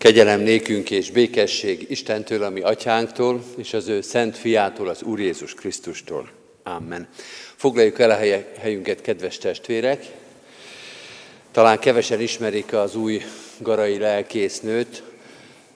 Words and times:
Kegyelem 0.00 0.40
nékünk 0.40 0.90
és 0.90 1.10
békesség 1.10 1.86
Istentől, 1.90 2.42
ami 2.42 2.60
atyánktól, 2.60 3.42
és 3.56 3.72
az 3.72 3.88
ő 3.88 4.00
szent 4.00 4.36
fiától, 4.36 4.88
az 4.88 5.02
Úr 5.02 5.20
Jézus 5.20 5.54
Krisztustól. 5.54 6.30
Amen. 6.62 7.08
Foglaljuk 7.56 7.98
el 7.98 8.10
a 8.10 8.18
helyünket, 8.60 9.00
kedves 9.00 9.38
testvérek. 9.38 10.06
Talán 11.50 11.78
kevesen 11.78 12.20
ismerik 12.20 12.72
az 12.72 12.94
új 12.94 13.22
garai 13.58 13.98
lelkésznőt, 13.98 15.02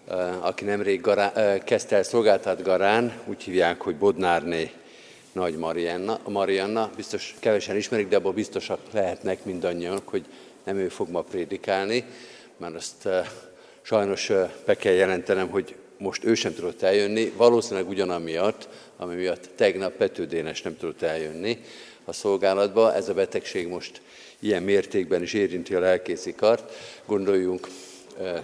eh, 0.09 0.47
aki 0.47 0.65
nemrég 0.65 1.01
gará, 1.01 1.33
eh, 1.33 1.59
kezdte 1.65 1.97
el 1.97 2.03
szolgáltat 2.03 2.63
Garán, 2.63 3.21
úgy 3.25 3.43
hívják, 3.43 3.81
hogy 3.81 3.97
Bodnárné 3.97 4.71
Nagy 5.33 5.57
Marianna. 5.57 6.21
Marianna. 6.29 6.91
Biztos 6.97 7.35
kevesen 7.41 7.77
ismerik, 7.77 8.09
de 8.09 8.17
abban 8.17 8.35
biztosak 8.35 8.81
lehetnek 8.91 9.45
mindannyian, 9.45 10.01
hogy 10.05 10.25
nem 10.65 10.77
ő 10.77 10.89
fog 10.89 11.11
ma 11.11 11.21
prédikálni, 11.23 12.05
mert 12.57 12.75
azt 12.75 13.07
eh, 13.07 13.27
Sajnos 13.87 14.33
be 14.65 14.75
kell 14.77 14.93
jelentenem, 14.93 15.49
hogy 15.49 15.75
most 15.99 16.25
ő 16.25 16.35
sem 16.35 16.55
tudott 16.55 16.83
eljönni, 16.83 17.33
valószínűleg 17.37 17.89
ugyanamiatt, 17.89 18.69
ami 18.97 19.15
miatt 19.15 19.49
tegnap 19.57 19.93
Pető 19.93 20.27
Dénes 20.27 20.63
nem 20.63 20.77
tudott 20.77 21.03
eljönni 21.03 21.59
a 22.05 22.13
szolgálatba. 22.13 22.95
Ez 22.95 23.09
a 23.09 23.15
betegség 23.15 23.69
most 23.69 24.01
ilyen 24.39 24.63
mértékben 24.63 25.23
is 25.23 25.33
érinti 25.33 25.75
a 25.75 25.81
lelkészi 25.81 26.35
kart. 26.35 26.73
Gondoljunk 27.07 27.69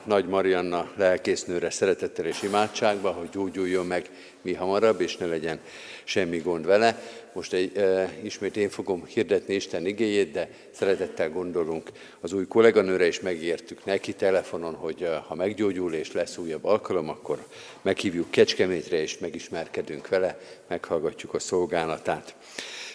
Nagy 0.04 0.26
Marianna 0.26 0.92
lelkésznőre 0.96 1.70
szeretettel 1.70 2.26
és 2.26 2.42
imádságba, 2.42 3.10
hogy 3.10 3.28
gyógyuljon 3.32 3.86
meg 3.86 4.10
mi 4.42 4.54
hamarabb, 4.54 5.00
és 5.00 5.16
ne 5.16 5.26
legyen 5.26 5.60
semmi 6.04 6.38
gond 6.38 6.66
vele. 6.66 7.02
Most 7.32 7.52
egy, 7.52 7.76
e, 7.76 8.12
ismét 8.22 8.56
én 8.56 8.68
fogom 8.68 9.04
hirdetni 9.04 9.54
Isten 9.54 9.86
igéjét, 9.86 10.30
de 10.30 10.48
szeretettel 10.70 11.30
gondolunk 11.30 11.90
az 12.20 12.32
új 12.32 12.46
kolléganőre, 12.46 13.06
és 13.06 13.20
megértük 13.20 13.84
neki 13.84 14.12
telefonon, 14.12 14.74
hogy 14.74 15.08
ha 15.26 15.34
meggyógyul 15.34 15.94
és 15.94 16.12
lesz 16.12 16.36
újabb 16.36 16.64
alkalom, 16.64 17.08
akkor 17.08 17.38
meghívjuk 17.82 18.30
Kecskemétre, 18.30 19.00
és 19.00 19.18
megismerkedünk 19.18 20.08
vele, 20.08 20.38
meghallgatjuk 20.68 21.34
a 21.34 21.38
szolgálatát. 21.38 22.34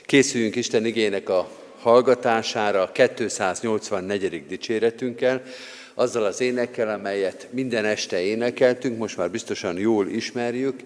Készüljünk 0.06 0.56
Isten 0.56 0.86
igének 0.86 1.30
a 1.30 1.50
hallgatására 1.80 2.82
a 2.82 2.92
284. 2.92 4.48
dicséretünkkel, 4.48 5.44
azzal 5.94 6.24
az 6.24 6.42
énekkel, 6.42 6.90
amelyet 6.90 7.48
minden 7.52 7.86
este 7.86 8.22
énekeltünk, 8.22 8.98
most 8.98 9.18
már 9.18 9.32
biztosan 9.32 9.78
jól 9.78 10.08
ismerjük, 10.08 10.80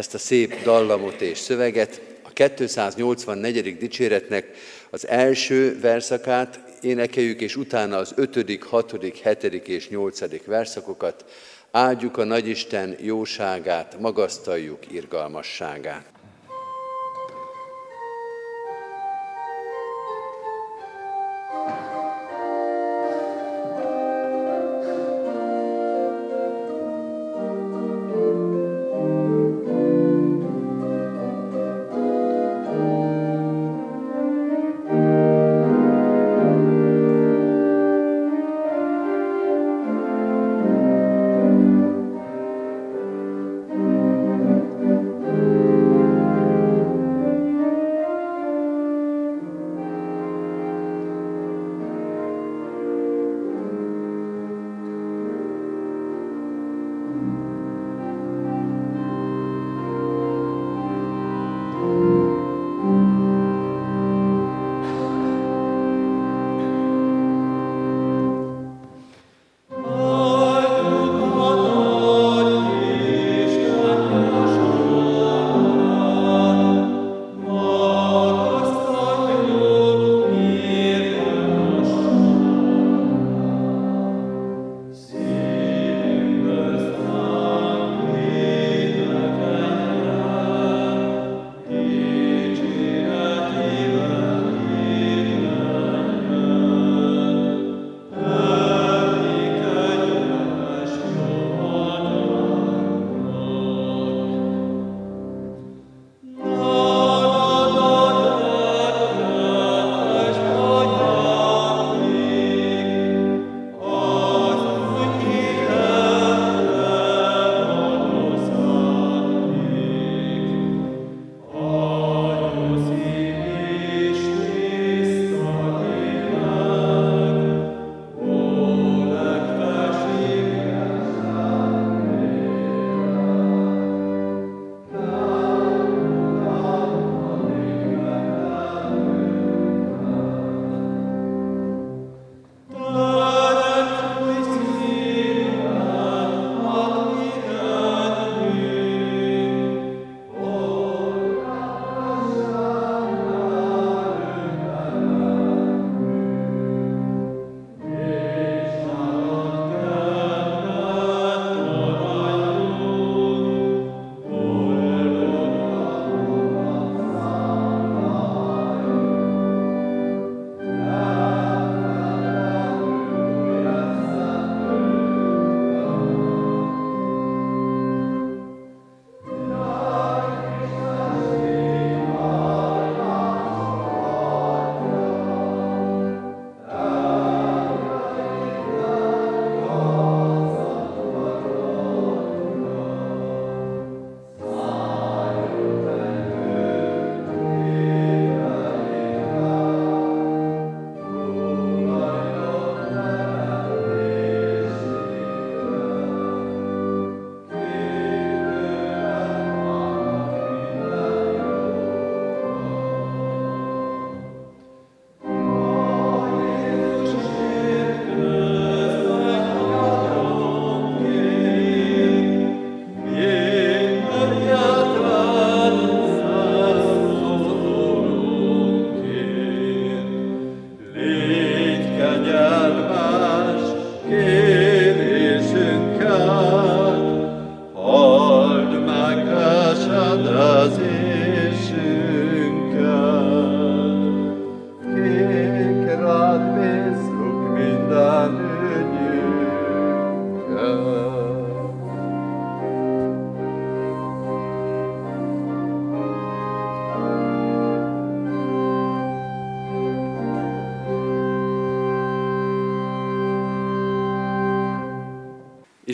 ezt 0.00 0.14
a 0.14 0.18
szép 0.18 0.62
dallamot 0.62 1.20
és 1.20 1.38
szöveget. 1.38 2.00
A 2.22 2.30
284. 2.32 3.76
dicséretnek 3.76 4.50
az 4.90 5.08
első 5.08 5.80
verszakát 5.80 6.60
énekeljük, 6.80 7.40
és 7.40 7.56
utána 7.56 7.96
az 7.96 8.12
5., 8.16 8.64
6., 8.64 8.94
7. 9.22 9.42
és 9.68 9.88
8. 9.88 10.44
verszakokat. 10.44 11.24
Áldjuk 11.70 12.16
a 12.16 12.24
Nagyisten 12.24 12.96
jóságát, 13.00 14.00
magasztaljuk 14.00 14.92
irgalmasságát. 14.92 16.19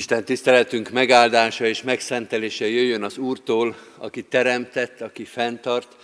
Isten 0.07 0.25
tiszteletünk 0.25 0.91
megáldása 0.91 1.67
és 1.67 1.83
megszentelése 1.83 2.69
jöjjön 2.69 3.03
az 3.03 3.19
Úrtól, 3.19 3.77
aki 3.97 4.23
teremtett, 4.23 5.01
aki 5.01 5.25
fenntart, 5.25 5.97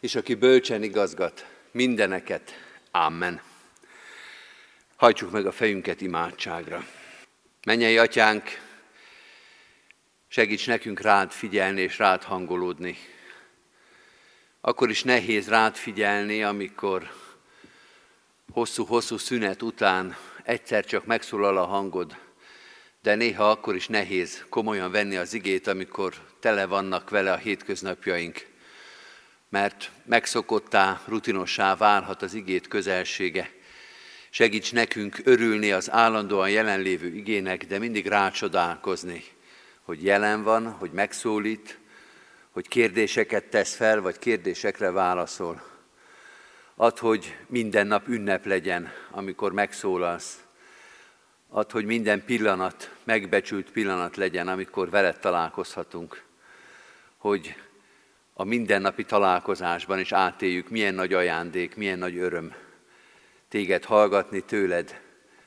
és 0.00 0.14
aki 0.14 0.34
bölcsen 0.34 0.82
igazgat 0.82 1.46
mindeneket. 1.70 2.52
Amen. 2.90 3.40
Hajtsuk 4.96 5.30
meg 5.30 5.46
a 5.46 5.52
fejünket 5.52 6.00
imádságra. 6.00 6.86
Mennyei 7.66 7.98
atyánk, 7.98 8.60
segíts 10.28 10.66
nekünk 10.66 11.00
rád 11.00 11.30
figyelni 11.30 11.80
és 11.80 11.98
rád 11.98 12.22
hangolódni. 12.22 12.96
Akkor 14.60 14.90
is 14.90 15.02
nehéz 15.02 15.48
rád 15.48 15.76
figyelni, 15.76 16.42
amikor 16.42 17.10
hosszú-hosszú 18.52 19.16
szünet 19.16 19.62
után 19.62 20.16
egyszer 20.42 20.84
csak 20.84 21.04
megszólal 21.04 21.56
a 21.56 21.64
hangod, 21.64 22.16
de 23.02 23.14
néha 23.14 23.50
akkor 23.50 23.74
is 23.74 23.86
nehéz 23.86 24.44
komolyan 24.48 24.90
venni 24.90 25.16
az 25.16 25.34
igét, 25.34 25.66
amikor 25.66 26.14
tele 26.40 26.66
vannak 26.66 27.10
vele 27.10 27.32
a 27.32 27.36
hétköznapjaink, 27.36 28.46
mert 29.48 29.90
megszokottá, 30.04 31.00
rutinossá 31.06 31.76
válhat 31.76 32.22
az 32.22 32.34
igét 32.34 32.68
közelsége. 32.68 33.50
Segíts 34.30 34.72
nekünk 34.72 35.20
örülni 35.24 35.72
az 35.72 35.90
állandóan 35.90 36.50
jelenlévő 36.50 37.06
igének, 37.06 37.66
de 37.66 37.78
mindig 37.78 38.06
rácsodálkozni, 38.06 39.24
hogy 39.82 40.04
jelen 40.04 40.42
van, 40.42 40.70
hogy 40.70 40.90
megszólít, 40.90 41.78
hogy 42.50 42.68
kérdéseket 42.68 43.44
tesz 43.44 43.74
fel, 43.74 44.00
vagy 44.00 44.18
kérdésekre 44.18 44.90
válaszol. 44.90 45.62
Ad, 46.74 46.98
hogy 46.98 47.36
minden 47.46 47.86
nap 47.86 48.08
ünnep 48.08 48.46
legyen, 48.46 48.92
amikor 49.10 49.52
megszólalsz, 49.52 50.42
Ad, 51.54 51.70
hogy 51.70 51.84
minden 51.84 52.24
pillanat 52.24 52.94
megbecsült 53.04 53.70
pillanat 53.70 54.16
legyen, 54.16 54.48
amikor 54.48 54.90
veled 54.90 55.18
találkozhatunk. 55.18 56.22
Hogy 57.16 57.54
a 58.34 58.44
mindennapi 58.44 59.04
találkozásban 59.04 59.98
is 59.98 60.12
átéljük, 60.12 60.68
milyen 60.68 60.94
nagy 60.94 61.12
ajándék, 61.12 61.76
milyen 61.76 61.98
nagy 61.98 62.16
öröm 62.16 62.54
téged 63.48 63.84
hallgatni, 63.84 64.40
tőled 64.40 65.00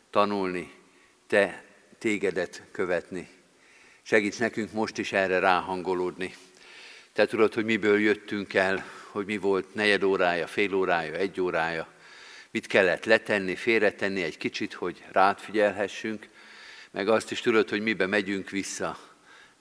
tanulni, 0.10 0.74
te 1.28 1.64
tégedet 1.98 2.64
követni. 2.72 3.30
Segíts 4.02 4.40
nekünk 4.40 4.72
most 4.72 4.98
is 4.98 5.12
erre 5.12 5.40
ráhangolódni. 5.40 6.36
Te 7.14 7.26
tudod, 7.26 7.54
hogy 7.54 7.66
miből 7.66 8.00
jöttünk 8.00 8.54
el, 8.54 8.86
hogy 9.12 9.26
mi 9.26 9.38
volt 9.38 9.74
negyed 9.74 10.04
órája, 10.04 10.48
fél 10.48 10.74
órája, 10.74 11.14
egy 11.14 11.42
órája, 11.42 11.88
mit 12.56 12.68
kellett 12.68 13.06
letenni, 13.06 13.56
félretenni 13.56 14.24
egy 14.24 14.38
kicsit, 14.38 14.74
hogy 14.74 15.04
rád 15.12 15.40
figyelhessünk, 15.40 16.30
meg 16.92 17.08
azt 17.08 17.32
is 17.32 17.42
tudod, 17.42 17.70
hogy 17.70 17.82
mibe 17.82 18.06
megyünk 18.06 18.50
vissza, 18.50 18.98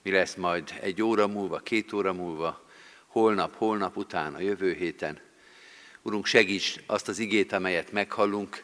mi 0.03 0.11
lesz 0.11 0.35
majd 0.35 0.73
egy 0.81 1.01
óra 1.01 1.27
múlva, 1.27 1.57
két 1.57 1.93
óra 1.93 2.13
múlva, 2.13 2.65
holnap, 3.05 3.55
holnap 3.55 3.97
után, 3.97 4.33
a 4.33 4.39
jövő 4.39 4.73
héten. 4.73 5.19
Urunk, 6.01 6.25
segíts 6.25 6.75
azt 6.85 7.07
az 7.07 7.19
igét, 7.19 7.51
amelyet 7.51 7.91
meghallunk, 7.91 8.63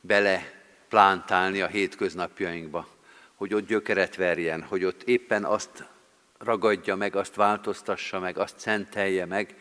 bele 0.00 0.62
plántálni 0.88 1.60
a 1.60 1.66
hétköznapjainkba, 1.66 2.88
hogy 3.34 3.54
ott 3.54 3.66
gyökeret 3.66 4.16
verjen, 4.16 4.62
hogy 4.62 4.84
ott 4.84 5.02
éppen 5.02 5.44
azt 5.44 5.84
ragadja 6.38 6.96
meg, 6.96 7.16
azt 7.16 7.34
változtassa 7.34 8.18
meg, 8.18 8.38
azt 8.38 8.58
szentelje 8.58 9.24
meg, 9.24 9.54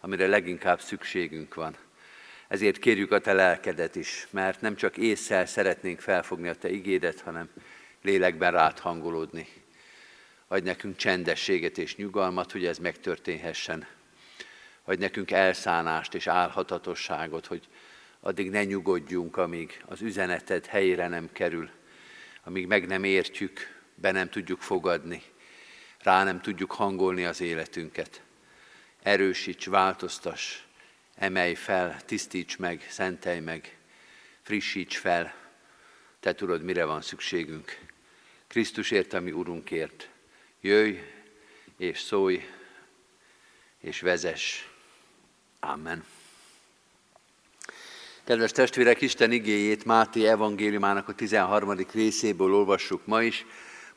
amire 0.00 0.26
leginkább 0.26 0.80
szükségünk 0.80 1.54
van. 1.54 1.76
Ezért 2.52 2.78
kérjük 2.78 3.12
a 3.12 3.18
te 3.18 3.32
lelkedet 3.32 3.96
is, 3.96 4.26
mert 4.30 4.60
nem 4.60 4.76
csak 4.76 4.96
észsel 4.96 5.46
szeretnénk 5.46 6.00
felfogni 6.00 6.48
a 6.48 6.54
te 6.54 6.70
igédet, 6.70 7.20
hanem 7.20 7.48
lélekben 8.02 8.52
rád 8.52 8.78
hangolódni. 8.78 9.48
Adj 10.48 10.64
nekünk 10.64 10.96
csendességet 10.96 11.78
és 11.78 11.96
nyugalmat, 11.96 12.52
hogy 12.52 12.64
ez 12.64 12.78
megtörténhessen. 12.78 13.86
Adj 14.84 15.00
nekünk 15.00 15.30
elszánást 15.30 16.14
és 16.14 16.26
álhatatosságot, 16.26 17.46
hogy 17.46 17.68
addig 18.20 18.50
ne 18.50 18.64
nyugodjunk, 18.64 19.36
amíg 19.36 19.82
az 19.86 20.00
üzeneted 20.00 20.66
helyére 20.66 21.08
nem 21.08 21.28
kerül, 21.32 21.70
amíg 22.44 22.66
meg 22.66 22.86
nem 22.86 23.04
értjük, 23.04 23.80
be 23.94 24.10
nem 24.10 24.28
tudjuk 24.28 24.60
fogadni, 24.60 25.22
rá 26.02 26.24
nem 26.24 26.40
tudjuk 26.40 26.72
hangolni 26.72 27.24
az 27.24 27.40
életünket. 27.40 28.22
Erősíts, 29.02 29.66
változtass, 29.66 30.58
emelj 31.22 31.54
fel, 31.54 31.96
tisztíts 32.04 32.56
meg, 32.56 32.86
szentelj 32.90 33.40
meg, 33.40 33.76
frissíts 34.42 34.98
fel. 34.98 35.34
Te 36.20 36.34
tudod, 36.34 36.62
mire 36.62 36.84
van 36.84 37.02
szükségünk. 37.02 37.78
Krisztusért, 38.46 39.12
ami 39.12 39.32
Urunkért. 39.32 40.08
Jöjj 40.60 40.98
és 41.76 42.00
szólj 42.00 42.48
és 43.80 44.00
vezess. 44.00 44.66
Amen. 45.60 46.04
Kedves 48.24 48.52
testvérek, 48.52 49.00
Isten 49.00 49.32
igéjét 49.32 49.84
Máté 49.84 50.26
evangéliumának 50.26 51.08
a 51.08 51.14
13. 51.14 51.86
részéből 51.92 52.54
olvassuk 52.54 53.06
ma 53.06 53.22
is, 53.22 53.46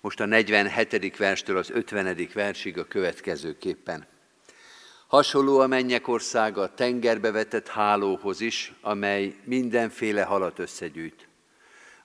most 0.02 0.20
a 0.20 0.26
47. 0.26 1.18
verstől 1.18 1.58
az 1.58 1.70
50. 1.70 2.30
versig 2.34 2.78
a 2.78 2.86
következőképpen. 2.86 4.15
Hasonló 5.16 5.60
a 5.60 5.68
mennyek 5.68 6.08
országa 6.08 6.62
a 6.62 6.74
tengerbe 6.74 7.32
vetett 7.32 7.68
hálóhoz 7.68 8.42
is, 8.42 8.74
amely 8.82 9.36
mindenféle 9.44 10.24
halat 10.24 10.60
összegyűjt. 10.60 11.28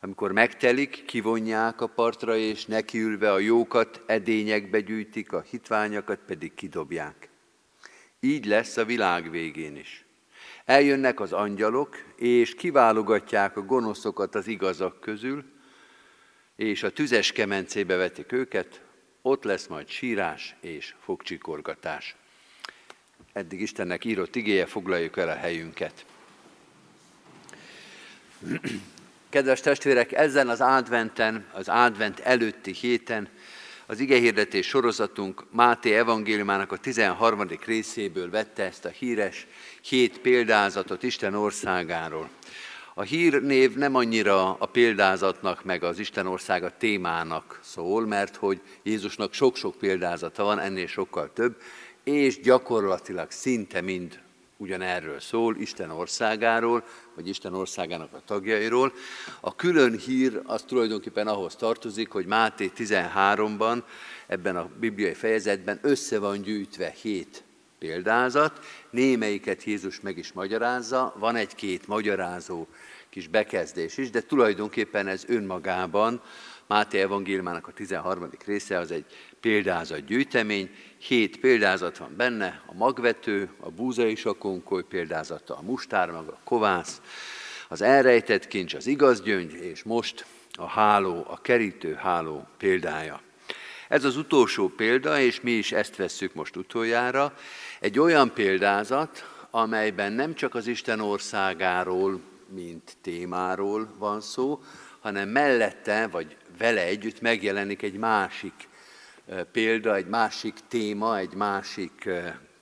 Amikor 0.00 0.32
megtelik, 0.32 1.04
kivonják 1.04 1.80
a 1.80 1.86
partra, 1.86 2.36
és 2.36 2.66
nekiülve 2.66 3.32
a 3.32 3.38
jókat 3.38 4.02
edényekbe 4.06 4.80
gyűjtik, 4.80 5.32
a 5.32 5.40
hitványakat 5.40 6.18
pedig 6.26 6.54
kidobják. 6.54 7.28
Így 8.20 8.44
lesz 8.44 8.76
a 8.76 8.84
világ 8.84 9.30
végén 9.30 9.76
is. 9.76 10.04
Eljönnek 10.64 11.20
az 11.20 11.32
angyalok, 11.32 11.96
és 12.16 12.54
kiválogatják 12.54 13.56
a 13.56 13.64
gonoszokat 13.64 14.34
az 14.34 14.46
igazak 14.46 15.00
közül, 15.00 15.44
és 16.56 16.82
a 16.82 16.90
tüzes 16.92 17.32
kemencébe 17.32 17.96
vetik 17.96 18.32
őket, 18.32 18.80
ott 19.22 19.44
lesz 19.44 19.66
majd 19.66 19.88
sírás 19.88 20.56
és 20.60 20.94
fogcsikorgatás. 21.00 22.19
Eddig 23.32 23.60
Istennek 23.60 24.04
írott 24.04 24.36
igéje, 24.36 24.66
foglaljuk 24.66 25.16
el 25.16 25.28
a 25.28 25.34
helyünket. 25.34 26.04
Kedves 29.28 29.60
testvérek, 29.60 30.12
ezen 30.12 30.48
az 30.48 30.60
adventen, 30.60 31.46
az 31.52 31.68
advent 31.68 32.20
előtti 32.20 32.72
héten 32.72 33.28
az 33.86 34.00
igehirdetés 34.00 34.66
sorozatunk 34.66 35.44
Máté 35.50 35.94
evangéliumának 35.94 36.72
a 36.72 36.76
13. 36.76 37.48
részéből 37.64 38.30
vette 38.30 38.62
ezt 38.62 38.84
a 38.84 38.88
híres 38.88 39.46
hét 39.80 40.18
példázatot 40.18 41.02
Isten 41.02 41.34
országáról. 41.34 42.28
A 42.94 43.02
hírnév 43.02 43.74
nem 43.74 43.94
annyira 43.94 44.54
a 44.54 44.66
példázatnak, 44.66 45.64
meg 45.64 45.84
az 45.84 45.98
Isten 45.98 46.26
országa 46.26 46.76
témának 46.76 47.60
szól, 47.62 48.06
mert 48.06 48.36
hogy 48.36 48.60
Jézusnak 48.82 49.32
sok-sok 49.32 49.74
példázata 49.78 50.44
van, 50.44 50.58
ennél 50.58 50.86
sokkal 50.86 51.32
több, 51.32 51.56
és 52.04 52.40
gyakorlatilag 52.40 53.30
szinte 53.30 53.80
mind 53.80 54.20
ugyanerről 54.56 55.20
szól, 55.20 55.56
Isten 55.56 55.90
országáról, 55.90 56.84
vagy 57.14 57.28
Isten 57.28 57.54
országának 57.54 58.12
a 58.12 58.22
tagjairól. 58.24 58.92
A 59.40 59.54
külön 59.54 59.98
hír 59.98 60.40
az 60.44 60.62
tulajdonképpen 60.62 61.26
ahhoz 61.26 61.56
tartozik, 61.56 62.10
hogy 62.10 62.26
Máté 62.26 62.70
13-ban, 62.76 63.82
ebben 64.26 64.56
a 64.56 64.68
bibliai 64.80 65.14
fejezetben 65.14 65.78
össze 65.82 66.18
van 66.18 66.42
gyűjtve 66.42 66.94
hét 67.02 67.42
példázat, 67.78 68.64
némelyiket 68.90 69.64
Jézus 69.64 70.00
meg 70.00 70.18
is 70.18 70.32
magyarázza, 70.32 71.14
van 71.18 71.36
egy-két 71.36 71.86
magyarázó 71.86 72.66
kis 73.08 73.28
bekezdés 73.28 73.96
is, 73.96 74.10
de 74.10 74.20
tulajdonképpen 74.20 75.06
ez 75.06 75.24
önmagában 75.26 76.22
Máté 76.66 77.00
evangéliumának 77.00 77.66
a 77.66 77.72
13. 77.72 78.30
része 78.46 78.78
az 78.78 78.90
egy 78.90 79.04
példázat 79.40 80.04
gyűjtemény, 80.04 80.70
hét 80.98 81.40
példázat 81.40 81.98
van 81.98 82.14
benne, 82.16 82.62
a 82.66 82.74
magvető, 82.74 83.48
a 83.60 83.70
búza 83.70 84.06
és 84.06 84.24
a 84.24 84.32
konkoly 84.32 84.82
példázata, 84.82 85.56
a 85.56 85.62
mustármag, 85.62 86.28
a 86.28 86.38
kovász, 86.44 87.00
az 87.68 87.82
elrejtett 87.82 88.46
kincs, 88.46 88.74
az 88.74 88.86
igaz 88.86 89.22
gyöngy, 89.22 89.52
és 89.52 89.82
most 89.82 90.24
a 90.52 90.66
háló, 90.66 91.26
a 91.28 91.40
kerítő 91.40 91.94
háló 91.94 92.46
példája. 92.58 93.20
Ez 93.88 94.04
az 94.04 94.16
utolsó 94.16 94.68
példa, 94.68 95.20
és 95.20 95.40
mi 95.40 95.50
is 95.50 95.72
ezt 95.72 95.96
vesszük 95.96 96.34
most 96.34 96.56
utoljára, 96.56 97.34
egy 97.80 97.98
olyan 97.98 98.32
példázat, 98.32 99.24
amelyben 99.50 100.12
nem 100.12 100.34
csak 100.34 100.54
az 100.54 100.66
Isten 100.66 101.00
országáról, 101.00 102.20
mint 102.48 102.96
témáról 103.00 103.94
van 103.98 104.20
szó, 104.20 104.62
hanem 105.00 105.28
mellette, 105.28 106.06
vagy 106.06 106.36
vele 106.58 106.82
együtt 106.82 107.20
megjelenik 107.20 107.82
egy 107.82 107.96
másik 107.96 108.68
példa, 109.52 109.94
egy 109.94 110.06
másik 110.06 110.54
téma, 110.68 111.18
egy 111.18 111.34
másik 111.34 112.08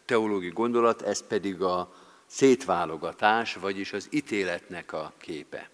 teológiai 0.04 0.52
gondolat, 0.52 1.02
ez 1.02 1.26
pedig 1.26 1.62
a 1.62 1.94
szétválogatás, 2.26 3.54
vagyis 3.54 3.92
az 3.92 4.08
ítéletnek 4.10 4.92
a 4.92 5.12
képe. 5.18 5.70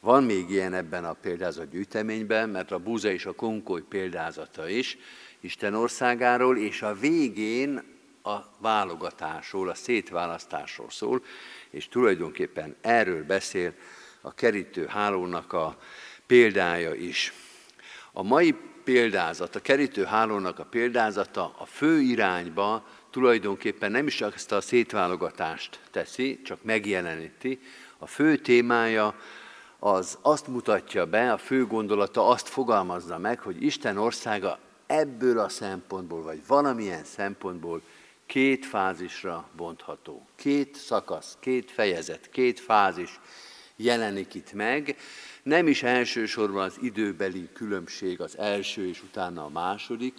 Van 0.00 0.24
még 0.24 0.50
ilyen 0.50 0.74
ebben 0.74 1.04
a 1.04 1.12
példázat 1.12 1.70
gyűjteményben, 1.70 2.48
mert 2.48 2.70
a 2.70 2.78
búza 2.78 3.10
és 3.10 3.26
a 3.26 3.32
konkoly 3.32 3.82
példázata 3.82 4.68
is 4.68 4.98
Isten 5.40 5.74
országáról, 5.74 6.58
és 6.58 6.82
a 6.82 6.94
végén 6.94 7.82
a 8.22 8.38
válogatásról, 8.58 9.68
a 9.68 9.74
szétválasztásról 9.74 10.90
szól, 10.90 11.24
és 11.70 11.88
tulajdonképpen 11.88 12.76
erről 12.80 13.24
beszél 13.24 13.74
a 14.20 14.34
kerítő 14.34 14.86
hálónak 14.86 15.52
a 15.52 15.78
példája 16.26 16.94
is. 16.94 17.32
A 18.12 18.22
mai 18.22 18.56
példázat, 18.92 19.56
a 19.56 19.60
kerítő 19.60 20.04
hálónak 20.04 20.58
a 20.58 20.64
példázata 20.64 21.54
a 21.58 21.66
fő 21.66 22.00
irányba 22.00 22.86
tulajdonképpen 23.10 23.90
nem 23.90 24.06
is 24.06 24.14
csak 24.14 24.34
ezt 24.34 24.52
a 24.52 24.60
szétválogatást 24.60 25.80
teszi, 25.90 26.40
csak 26.42 26.62
megjeleníti. 26.62 27.60
A 27.98 28.06
fő 28.06 28.36
témája 28.36 29.14
az 29.78 30.18
azt 30.22 30.46
mutatja 30.46 31.06
be, 31.06 31.32
a 31.32 31.38
fő 31.38 31.66
gondolata 31.66 32.28
azt 32.28 32.48
fogalmazza 32.48 33.18
meg, 33.18 33.40
hogy 33.40 33.62
Isten 33.62 33.96
országa 33.96 34.58
ebből 34.86 35.38
a 35.38 35.48
szempontból, 35.48 36.22
vagy 36.22 36.40
valamilyen 36.46 37.04
szempontból 37.04 37.82
két 38.26 38.66
fázisra 38.66 39.48
bontható. 39.56 40.26
Két 40.36 40.74
szakasz, 40.74 41.36
két 41.40 41.70
fejezet, 41.70 42.28
két 42.30 42.60
fázis 42.60 43.20
jelenik 43.76 44.34
itt 44.34 44.52
meg. 44.52 44.96
Nem 45.42 45.66
is 45.68 45.82
elsősorban 45.82 46.62
az 46.62 46.78
időbeli 46.82 47.48
különbség 47.52 48.20
az 48.20 48.38
első 48.38 48.88
és 48.88 49.02
utána 49.02 49.44
a 49.44 49.48
második, 49.48 50.14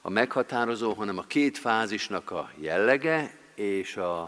a 0.00 0.10
meghatározó, 0.10 0.92
hanem 0.92 1.18
a 1.18 1.26
két 1.26 1.58
fázisnak 1.58 2.30
a 2.30 2.50
jellege 2.60 3.38
és 3.54 3.96
a, 3.96 4.20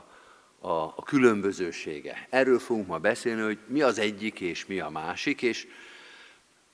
a, 0.58 0.68
a 0.70 1.02
különbözősége. 1.04 2.26
Erről 2.30 2.58
fogunk 2.58 2.86
ma 2.86 2.98
beszélni, 2.98 3.42
hogy 3.42 3.58
mi 3.66 3.82
az 3.82 3.98
egyik 3.98 4.40
és 4.40 4.66
mi 4.66 4.80
a 4.80 4.88
másik, 4.88 5.42
és 5.42 5.66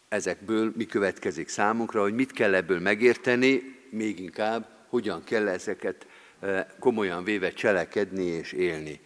ezekből 0.08 0.72
mi 0.76 0.86
következik 0.86 1.48
számunkra, 1.48 2.00
hogy 2.00 2.14
mit 2.14 2.32
kell 2.32 2.54
ebből 2.54 2.80
megérteni, 2.80 3.78
még 3.90 4.20
inkább 4.20 4.68
hogyan 4.88 5.24
kell 5.24 5.48
ezeket 5.48 6.06
e, 6.40 6.74
komolyan 6.78 7.24
véve 7.24 7.52
cselekedni 7.52 8.24
és 8.24 8.52
élni. 8.52 9.00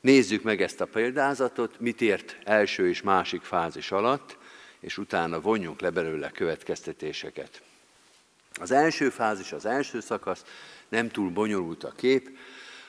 Nézzük 0.00 0.42
meg 0.42 0.62
ezt 0.62 0.80
a 0.80 0.86
példázatot, 0.86 1.80
mit 1.80 2.00
ért 2.00 2.36
első 2.44 2.88
és 2.88 3.02
másik 3.02 3.42
fázis 3.42 3.90
alatt, 3.90 4.36
és 4.80 4.98
utána 4.98 5.40
vonjunk 5.40 5.80
le 5.80 5.90
belőle 5.90 6.30
következtetéseket. 6.30 7.62
Az 8.60 8.70
első 8.70 9.10
fázis, 9.10 9.52
az 9.52 9.66
első 9.66 10.00
szakasz, 10.00 10.44
nem 10.88 11.08
túl 11.08 11.30
bonyolult 11.30 11.84
a 11.84 11.92
kép, 11.96 12.38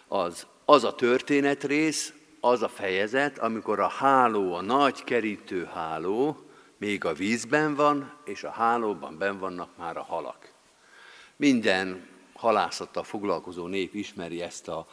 az, 0.08 0.48
az 0.66 0.84
a 0.84 0.96
történetrész, 0.96 2.14
az 2.40 2.62
a 2.62 2.70
fejezet, 2.70 3.40
amikor 3.40 3.80
a 3.80 3.88
háló, 3.88 4.54
a 4.54 4.62
nagy 4.62 5.04
kerítő 5.04 5.70
háló 5.74 6.46
még 6.78 7.06
a 7.06 7.14
vízben 7.14 7.76
van, 7.76 8.14
és 8.26 8.44
a 8.44 8.52
hálóban 8.52 9.18
ben 9.18 9.40
vannak 9.40 9.78
már 9.78 9.98
a 9.98 10.04
halak. 10.04 10.52
Minden 11.36 12.08
halászattal 12.34 13.04
foglalkozó 13.04 13.68
nép 13.68 13.96
ismeri 13.96 14.42
ezt 14.42 14.68
a 14.68 14.88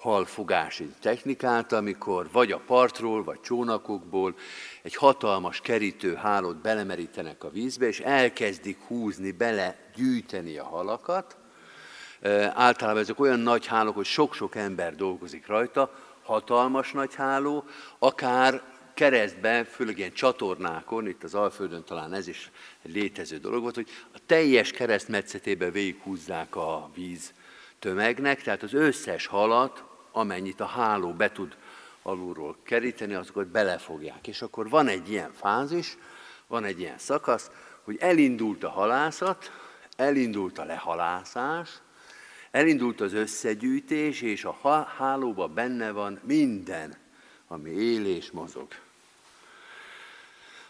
halfogási 0.00 0.92
technikát, 1.00 1.72
amikor 1.72 2.28
vagy 2.32 2.52
a 2.52 2.60
partról, 2.66 3.24
vagy 3.24 3.40
csónakokból 3.40 4.34
egy 4.82 4.94
hatalmas 4.94 5.60
kerítő 5.60 6.14
hálót 6.14 6.56
belemerítenek 6.56 7.44
a 7.44 7.50
vízbe, 7.50 7.86
és 7.86 8.00
elkezdik 8.00 8.78
húzni, 8.80 9.32
bele 9.32 9.90
gyűjteni 9.94 10.58
a 10.58 10.64
halakat. 10.64 11.36
Általában 12.54 13.02
ezek 13.02 13.20
olyan 13.20 13.38
nagy 13.38 13.66
hálók, 13.66 13.94
hogy 13.94 14.04
sok-sok 14.04 14.54
ember 14.54 14.94
dolgozik 14.94 15.46
rajta, 15.46 15.94
hatalmas 16.22 16.92
nagy 16.92 17.14
háló, 17.14 17.64
akár 17.98 18.62
keresztben, 18.94 19.64
főleg 19.64 19.98
ilyen 19.98 20.12
csatornákon, 20.12 21.08
itt 21.08 21.22
az 21.22 21.34
Alföldön 21.34 21.84
talán 21.84 22.12
ez 22.12 22.28
is 22.28 22.50
egy 22.82 22.94
létező 22.94 23.38
dolog 23.38 23.62
volt, 23.62 23.74
hogy 23.74 23.88
a 24.14 24.18
teljes 24.26 24.70
keresztmetszetében 24.70 25.72
végighúzzák 25.72 26.56
a 26.56 26.90
víz 26.94 27.32
tömegnek, 27.78 28.42
tehát 28.42 28.62
az 28.62 28.74
összes 28.74 29.26
halat, 29.26 29.84
amennyit 30.12 30.60
a 30.60 30.66
háló 30.66 31.12
be 31.12 31.32
tud 31.32 31.56
alulról 32.02 32.56
keríteni, 32.62 33.14
azokat 33.14 33.46
belefogják. 33.46 34.26
És 34.26 34.42
akkor 34.42 34.68
van 34.68 34.88
egy 34.88 35.10
ilyen 35.10 35.32
fázis, 35.32 35.96
van 36.46 36.64
egy 36.64 36.80
ilyen 36.80 36.98
szakasz, 36.98 37.50
hogy 37.82 37.96
elindult 38.00 38.64
a 38.64 38.70
halászat, 38.70 39.52
elindult 39.96 40.58
a 40.58 40.64
lehalászás, 40.64 41.68
elindult 42.50 43.00
az 43.00 43.12
összegyűjtés, 43.12 44.22
és 44.22 44.44
a 44.44 44.82
hálóban 44.96 45.54
benne 45.54 45.90
van 45.90 46.20
minden, 46.24 46.96
ami 47.48 47.70
él 47.70 48.06
és 48.06 48.30
mozog. 48.30 48.68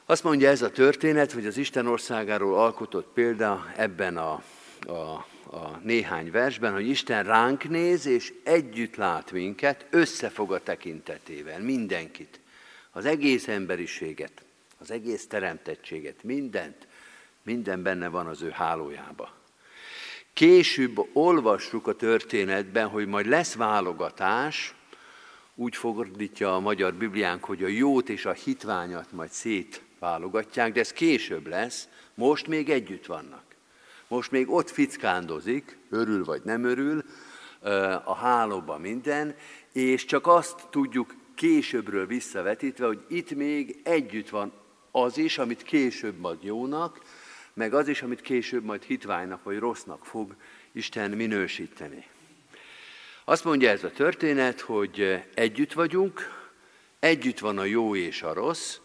Azt 0.04 0.24
mondja 0.24 0.48
ez 0.48 0.62
a 0.62 0.70
történet, 0.70 1.32
hogy 1.32 1.46
az 1.46 1.56
Isten 1.56 1.86
országáról 1.86 2.58
alkotott 2.58 3.12
példa 3.12 3.66
ebben 3.76 4.16
a, 4.16 4.32
a 4.86 5.26
a 5.50 5.78
néhány 5.82 6.30
versben, 6.30 6.72
hogy 6.72 6.88
Isten 6.88 7.24
ránk 7.24 7.68
néz, 7.68 8.06
és 8.06 8.32
együtt 8.42 8.96
lát 8.96 9.32
minket, 9.32 9.86
összefog 9.90 10.52
a 10.52 10.62
tekintetével, 10.62 11.60
mindenkit, 11.60 12.40
az 12.90 13.04
egész 13.04 13.48
emberiséget, 13.48 14.44
az 14.78 14.90
egész 14.90 15.26
teremtettséget, 15.26 16.22
mindent, 16.22 16.86
minden 17.42 17.82
benne 17.82 18.08
van 18.08 18.26
az 18.26 18.42
ő 18.42 18.50
hálójába. 18.50 19.32
Később 20.32 21.08
olvassuk 21.12 21.86
a 21.86 21.96
történetben, 21.96 22.88
hogy 22.88 23.06
majd 23.06 23.26
lesz 23.26 23.54
válogatás, 23.54 24.74
úgy 25.54 25.76
fordítja 25.76 26.54
a 26.54 26.60
magyar 26.60 26.94
Bibliánk, 26.94 27.44
hogy 27.44 27.64
a 27.64 27.68
jót 27.68 28.08
és 28.08 28.24
a 28.24 28.32
hitványat 28.32 29.12
majd 29.12 29.30
szétválogatják, 29.30 30.72
de 30.72 30.80
ez 30.80 30.92
később 30.92 31.46
lesz, 31.46 31.88
most 32.14 32.46
még 32.46 32.70
együtt 32.70 33.06
vannak 33.06 33.49
most 34.10 34.30
még 34.30 34.50
ott 34.50 34.70
fickándozik, 34.70 35.78
örül 35.90 36.24
vagy 36.24 36.40
nem 36.44 36.64
örül, 36.64 37.04
a 38.04 38.14
hálóban 38.14 38.80
minden, 38.80 39.34
és 39.72 40.04
csak 40.04 40.26
azt 40.26 40.66
tudjuk 40.70 41.14
későbbről 41.34 42.06
visszavetítve, 42.06 42.86
hogy 42.86 43.04
itt 43.08 43.34
még 43.34 43.80
együtt 43.84 44.28
van 44.28 44.52
az 44.90 45.18
is, 45.18 45.38
amit 45.38 45.62
később 45.62 46.18
majd 46.18 46.42
jónak, 46.42 47.00
meg 47.54 47.74
az 47.74 47.88
is, 47.88 48.02
amit 48.02 48.20
később 48.20 48.64
majd 48.64 48.82
hitványnak 48.82 49.42
vagy 49.42 49.58
rossznak 49.58 50.04
fog 50.04 50.34
Isten 50.72 51.10
minősíteni. 51.10 52.06
Azt 53.24 53.44
mondja 53.44 53.70
ez 53.70 53.84
a 53.84 53.90
történet, 53.90 54.60
hogy 54.60 55.24
együtt 55.34 55.72
vagyunk, 55.72 56.20
együtt 56.98 57.38
van 57.38 57.58
a 57.58 57.64
jó 57.64 57.96
és 57.96 58.22
a 58.22 58.32
rossz, 58.32 58.78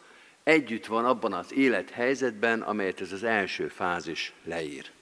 együtt 0.43 0.85
van 0.85 1.05
abban 1.05 1.33
az 1.33 1.53
élethelyzetben, 1.53 2.61
amelyet 2.61 3.01
ez 3.01 3.11
az 3.11 3.23
első 3.23 3.67
fázis 3.67 4.33
leír. 4.43 4.93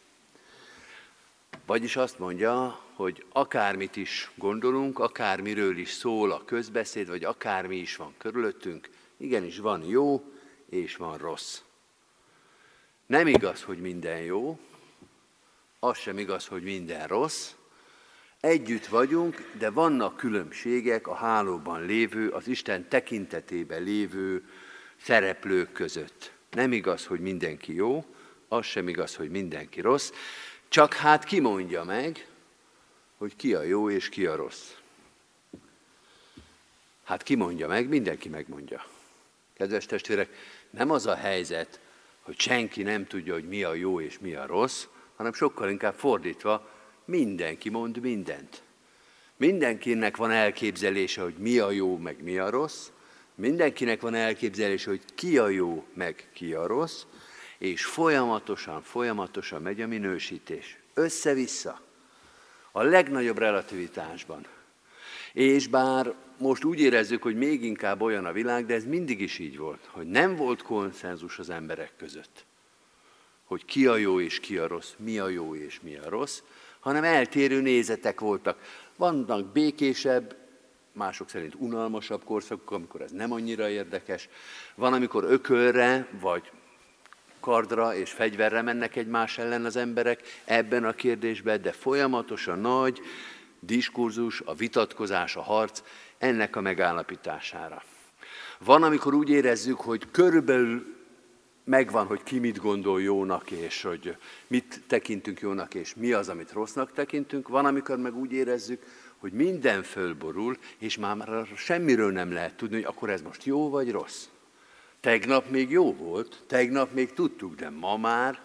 Vagyis 1.65 1.96
azt 1.96 2.20
mondja, 2.20 2.79
hogy 2.93 3.25
akármit 3.32 3.96
is 3.96 4.32
gondolunk, 4.36 5.00
akármiről 5.00 5.77
is 5.77 5.89
szól 5.89 6.32
a 6.32 6.46
közbeszéd, 6.46 7.08
vagy 7.08 7.24
akármi 7.24 7.75
is 7.75 7.96
van 7.96 8.13
körülöttünk, 8.17 8.89
igenis 9.17 9.58
van 9.58 9.84
jó 9.84 10.24
és 10.70 10.96
van 10.96 11.17
rossz. 11.17 11.62
Nem 13.05 13.27
igaz, 13.27 13.62
hogy 13.62 13.77
minden 13.77 14.22
jó, 14.22 14.60
az 15.79 15.98
sem 15.98 16.17
igaz, 16.17 16.48
hogy 16.48 16.63
minden 16.63 17.08
rossz. 17.08 17.51
Együtt 18.39 18.86
vagyunk, 18.86 19.51
de 19.58 19.70
vannak 19.70 20.17
különbségek 20.17 21.08
a 21.08 21.15
hálóban 21.15 21.86
lévő, 21.86 22.29
az 22.29 22.48
Isten 22.48 22.88
tekintetében 22.89 23.84
lévő 23.84 24.50
szereplők 25.01 25.72
között. 25.72 26.32
Nem 26.51 26.72
igaz, 26.72 27.05
hogy 27.05 27.20
mindenki 27.20 27.74
jó, 27.74 28.05
az 28.48 28.65
sem 28.65 28.88
igaz, 28.88 29.15
hogy 29.15 29.29
mindenki 29.29 29.82
rossz, 29.82 30.12
csak 30.74 30.94
hát 30.94 31.24
ki 31.24 31.39
mondja 31.39 31.84
meg, 31.84 32.27
hogy 33.18 33.36
ki 33.36 33.53
a 33.53 33.62
jó 33.62 33.89
és 33.89 34.10
ki 34.10 34.25
a 34.25 34.36
rossz? 34.36 34.72
Hát 37.03 37.24
ki 37.24 37.36
mondja 37.36 37.68
meg, 37.68 37.88
mindenki 37.88 38.30
megmondja. 38.30 38.86
Kedves 39.53 39.86
testvérek, 39.86 40.30
nem 40.70 40.92
az 40.92 41.06
a 41.06 41.15
helyzet, 41.15 41.80
hogy 42.22 42.39
senki 42.39 42.84
nem 42.84 43.08
tudja, 43.08 43.34
hogy 43.34 43.48
mi 43.48 43.63
a 43.63 43.74
jó 43.74 44.01
és 44.01 44.20
mi 44.20 44.34
a 44.34 44.46
rossz, 44.46 44.86
hanem 45.15 45.34
sokkal 45.34 45.70
inkább 45.70 45.94
fordítva, 45.94 46.70
mindenki 47.06 47.70
mond 47.70 47.98
mindent. 47.98 48.62
Mindenkinek 49.38 50.18
van 50.18 50.32
elképzelése, 50.32 51.22
hogy 51.22 51.36
mi 51.38 51.58
a 51.58 51.72
jó, 51.72 51.98
meg 51.98 52.24
mi 52.24 52.38
a 52.38 52.50
rossz, 52.50 52.88
mindenkinek 53.36 54.01
van 54.01 54.13
elképzelése, 54.13 54.89
hogy 54.89 55.01
ki 55.15 55.38
a 55.38 55.48
jó, 55.48 55.86
meg 55.94 56.30
ki 56.34 56.53
a 56.53 56.68
rossz, 56.68 57.03
és 57.63 57.86
folyamatosan, 57.86 58.82
folyamatosan 58.82 59.62
megy 59.62 59.82
a 59.82 59.88
minősítés. 59.88 60.77
Össze-vissza. 60.93 61.82
A 62.72 62.82
legnagyobb 62.82 63.38
relativitásban. 63.38 64.46
És 65.34 65.67
bár 65.67 66.13
most 66.38 66.63
úgy 66.63 66.79
érezzük, 66.79 67.24
hogy 67.24 67.36
még 67.36 67.63
inkább 67.63 68.01
olyan 68.01 68.25
a 68.25 68.32
világ, 68.32 68.65
de 68.65 68.74
ez 68.74 68.86
mindig 68.86 69.22
is 69.22 69.39
így 69.39 69.58
volt, 69.58 69.89
hogy 69.91 70.08
nem 70.08 70.36
volt 70.36 70.62
konszenzus 70.62 71.39
az 71.39 71.50
emberek 71.50 71.91
között, 71.98 72.46
hogy 73.43 73.65
ki 73.65 73.88
a 73.88 73.96
jó 73.96 74.20
és 74.20 74.39
ki 74.39 74.58
a 74.58 74.67
rossz, 74.67 74.91
mi 74.98 75.20
a 75.20 75.27
jó 75.27 75.55
és 75.55 75.79
mi 75.82 75.96
a 75.96 76.10
rossz, 76.10 76.41
hanem 76.79 77.03
eltérő 77.03 77.62
nézetek 77.62 78.20
voltak. 78.20 78.58
Vannak 78.96 79.46
békésebb 79.46 80.36
mások 80.91 81.29
szerint 81.29 81.55
unalmasabb 81.58 82.24
korszakok, 82.24 82.72
amikor 82.72 83.01
ez 83.01 83.12
nem 83.12 83.32
annyira 83.32 83.70
érdekes. 83.70 84.29
Van, 84.75 84.93
amikor 84.93 85.24
ökölre, 85.24 86.08
vagy 86.20 86.51
kardra 87.44 87.96
és 87.96 88.12
fegyverre 88.12 88.62
mennek 88.62 88.96
egymás 88.96 89.38
ellen 89.38 89.66
az 89.66 89.76
emberek 89.76 90.22
ebben 90.46 90.86
a 90.86 90.92
kérdésben, 90.92 91.62
de 91.62 91.72
folyamatosan 91.72 92.60
nagy 92.60 93.02
diskurzus, 93.60 94.42
a 94.46 94.54
vitatkozás, 94.54 95.36
a 95.36 95.42
harc 95.42 95.82
ennek 96.18 96.56
a 96.56 96.62
megállapítására. 96.62 97.84
Van, 98.60 98.84
amikor 98.84 99.14
úgy 99.14 99.30
érezzük, 99.30 99.80
hogy 99.80 100.12
körülbelül 100.12 100.96
megvan, 101.64 102.06
hogy 102.06 102.24
ki 102.24 102.40
mit 102.40 102.62
gondol 102.62 103.02
jónak, 103.02 103.52
és 103.52 103.82
hogy 103.82 104.18
mit 104.48 104.82
tekintünk 104.88 105.40
jónak, 105.40 105.74
és 105.74 105.96
mi 105.96 106.12
az, 106.12 106.30
amit 106.30 106.52
rossznak 106.52 106.92
tekintünk. 106.92 107.48
Van, 107.48 107.66
amikor 107.66 107.98
meg 107.98 108.16
úgy 108.16 108.32
érezzük, 108.32 108.84
hogy 109.18 109.32
minden 109.32 109.84
fölborul, 109.84 110.58
és 110.78 110.98
már 110.98 111.48
semmiről 111.56 112.12
nem 112.12 112.32
lehet 112.32 112.56
tudni, 112.56 112.76
hogy 112.76 112.86
akkor 112.86 113.10
ez 113.10 113.22
most 113.22 113.44
jó 113.44 113.70
vagy 113.70 113.92
rossz. 113.92 114.26
Tegnap 115.03 115.50
még 115.50 115.69
jó 115.69 115.93
volt, 115.93 116.43
tegnap 116.48 116.93
még 116.93 117.13
tudtuk, 117.13 117.55
de 117.55 117.69
ma 117.69 117.98
már 117.98 118.39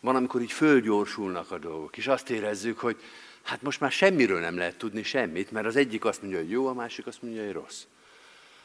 van, 0.00 0.16
amikor 0.16 0.40
így 0.40 0.52
fölgyorsulnak 0.52 1.50
a 1.50 1.58
dolgok, 1.58 1.96
és 1.96 2.06
azt 2.06 2.30
érezzük, 2.30 2.78
hogy 2.78 2.96
hát 3.42 3.62
most 3.62 3.80
már 3.80 3.90
semmiről 3.90 4.40
nem 4.40 4.56
lehet 4.56 4.78
tudni 4.78 5.02
semmit, 5.02 5.50
mert 5.50 5.66
az 5.66 5.76
egyik 5.76 6.04
azt 6.04 6.20
mondja, 6.20 6.38
hogy 6.38 6.50
jó, 6.50 6.66
a 6.66 6.72
másik 6.72 7.06
azt 7.06 7.22
mondja, 7.22 7.44
hogy 7.44 7.52
rossz. 7.52 7.82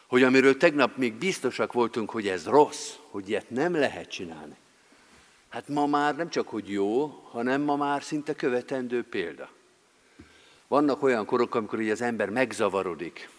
Hogy 0.07 0.23
amiről 0.23 0.57
tegnap 0.57 0.97
még 0.97 1.13
biztosak 1.13 1.73
voltunk, 1.73 2.09
hogy 2.09 2.27
ez 2.27 2.45
rossz, 2.45 2.93
hogy 3.09 3.29
ilyet 3.29 3.49
nem 3.49 3.73
lehet 3.73 4.09
csinálni. 4.09 4.55
Hát 5.49 5.67
ma 5.67 5.85
már 5.85 6.15
nem 6.15 6.29
csak, 6.29 6.47
hogy 6.47 6.69
jó, 6.69 7.05
hanem 7.31 7.61
ma 7.61 7.75
már 7.75 8.03
szinte 8.03 8.35
követendő 8.35 9.03
példa. 9.03 9.49
Vannak 10.67 11.03
olyan 11.03 11.25
korok, 11.25 11.55
amikor 11.55 11.81
így 11.81 11.89
az 11.89 12.01
ember 12.01 12.29
megzavarodik, 12.29 13.29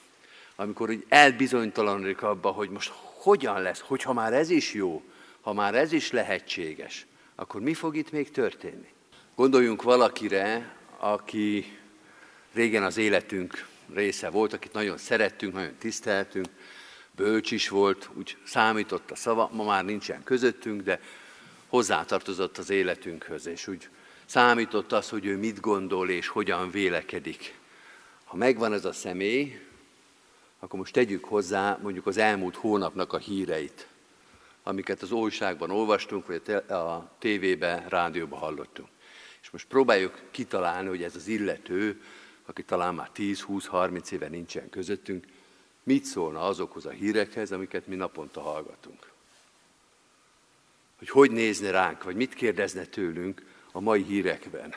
amikor 0.57 0.91
így 0.91 1.05
elbizonytalanodik 1.09 2.23
abba, 2.23 2.51
hogy 2.51 2.71
most 2.71 2.93
hogyan 2.95 3.63
lesz, 3.63 3.81
hogyha 3.81 4.13
már 4.13 4.33
ez 4.33 4.51
is 4.51 4.75
jó, 4.75 5.03
ha 5.41 5.53
már 5.53 5.75
ez 5.75 5.93
is 5.93 6.11
lehetséges, 6.11 7.07
akkor 7.35 7.61
mi 7.61 7.75
fog 7.75 7.97
itt 7.97 8.11
még 8.11 8.31
történni? 8.31 8.89
Gondoljunk 9.35 9.83
valakire, 9.83 10.77
aki 10.99 11.79
régen 12.53 12.83
az 12.83 12.97
életünk 12.97 13.67
része 13.95 14.31
volt, 14.31 14.53
akit 14.53 14.73
nagyon 14.73 14.97
szerettünk, 14.97 15.53
nagyon 15.53 15.75
tiszteltünk, 15.79 16.47
bölcs 17.11 17.51
is 17.51 17.69
volt, 17.69 18.11
úgy 18.15 18.37
számított 18.45 19.11
a 19.11 19.17
szava, 19.17 19.51
ma 19.53 19.65
már 19.65 19.85
nincsen 19.85 20.23
közöttünk, 20.25 20.83
de 20.83 21.01
hozzátartozott 21.69 22.59
az 22.59 22.71
életünkhöz, 22.71 23.47
és 23.47 23.67
úgy 23.67 23.89
számított 24.25 24.93
az, 24.93 25.09
hogy 25.09 25.27
ő 25.27 25.37
mit 25.37 25.61
gondol 25.61 26.11
és 26.11 26.29
hogyan 26.29 26.71
vélekedik. 26.71 27.55
Ha 28.25 28.37
megvan 28.37 28.73
ez 28.73 28.85
a 28.85 28.93
személy, 28.93 29.61
akkor 30.65 30.79
most 30.79 30.93
tegyük 30.93 31.25
hozzá 31.25 31.79
mondjuk 31.83 32.07
az 32.07 32.17
elmúlt 32.17 32.57
hónapnak 32.57 33.13
a 33.13 33.19
híreit, 33.19 33.87
amiket 34.63 35.03
az 35.03 35.13
újságban 35.13 35.71
olvastunk, 35.71 36.27
vagy 36.27 36.55
a 36.71 37.11
tévében, 37.19 37.89
rádióban 37.89 38.39
hallottunk. 38.39 38.89
És 39.43 39.51
most 39.51 39.67
próbáljuk 39.67 40.23
kitalálni, 40.31 40.89
hogy 40.89 41.03
ez 41.03 41.17
az 41.17 41.27
illető, 41.27 42.03
aki 42.47 42.63
talán 42.63 42.95
már 42.95 43.11
10-20-30 43.17 44.11
éve 44.11 44.29
nincsen 44.29 44.71
közöttünk, 44.71 45.27
mit 45.83 46.05
szólna 46.05 46.41
azokhoz 46.41 46.87
a 46.87 46.91
hírekhez, 46.91 47.53
amiket 47.53 47.87
mi 47.87 47.95
naponta 47.95 48.41
hallgatunk. 48.41 49.11
Hogy 50.99 51.09
hogy 51.09 51.31
nézne 51.31 51.71
ránk, 51.71 52.05
vagy 52.05 52.17
mit 52.17 52.35
kérdezne 52.35 52.85
tőlünk 52.85 53.43
a 53.73 53.81
mai 53.81 54.03
hírekben. 54.03 54.75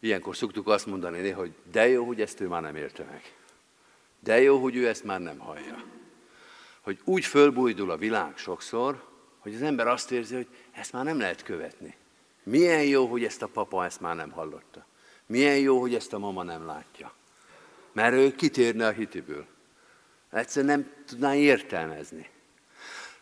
Ilyenkor 0.00 0.36
szoktuk 0.36 0.68
azt 0.68 0.86
mondani, 0.86 1.30
hogy 1.30 1.52
de 1.70 1.88
jó, 1.88 2.04
hogy 2.04 2.20
ezt 2.20 2.40
ő 2.40 2.46
már 2.46 2.62
nem 2.62 2.76
érte 2.76 3.04
meg. 3.04 3.37
De 4.20 4.40
jó, 4.40 4.58
hogy 4.58 4.76
ő 4.76 4.88
ezt 4.88 5.04
már 5.04 5.20
nem 5.20 5.38
hallja. 5.38 5.84
Hogy 6.80 6.98
úgy 7.04 7.24
fölbújdul 7.24 7.90
a 7.90 7.96
világ 7.96 8.36
sokszor, 8.36 9.04
hogy 9.38 9.54
az 9.54 9.62
ember 9.62 9.86
azt 9.86 10.10
érzi, 10.10 10.34
hogy 10.34 10.48
ezt 10.72 10.92
már 10.92 11.04
nem 11.04 11.18
lehet 11.18 11.42
követni. 11.42 11.96
Milyen 12.42 12.84
jó, 12.84 13.06
hogy 13.06 13.24
ezt 13.24 13.42
a 13.42 13.46
papa 13.46 13.84
ezt 13.84 14.00
már 14.00 14.16
nem 14.16 14.30
hallotta. 14.30 14.86
Milyen 15.26 15.58
jó, 15.58 15.80
hogy 15.80 15.94
ezt 15.94 16.12
a 16.12 16.18
mama 16.18 16.42
nem 16.42 16.66
látja. 16.66 17.12
Mert 17.92 18.14
ő 18.14 18.34
kitérne 18.34 18.86
a 18.86 18.90
hitiből. 18.90 19.46
Egyszerűen 20.30 20.78
nem 20.78 20.92
tudná 21.06 21.34
értelmezni. 21.34 22.28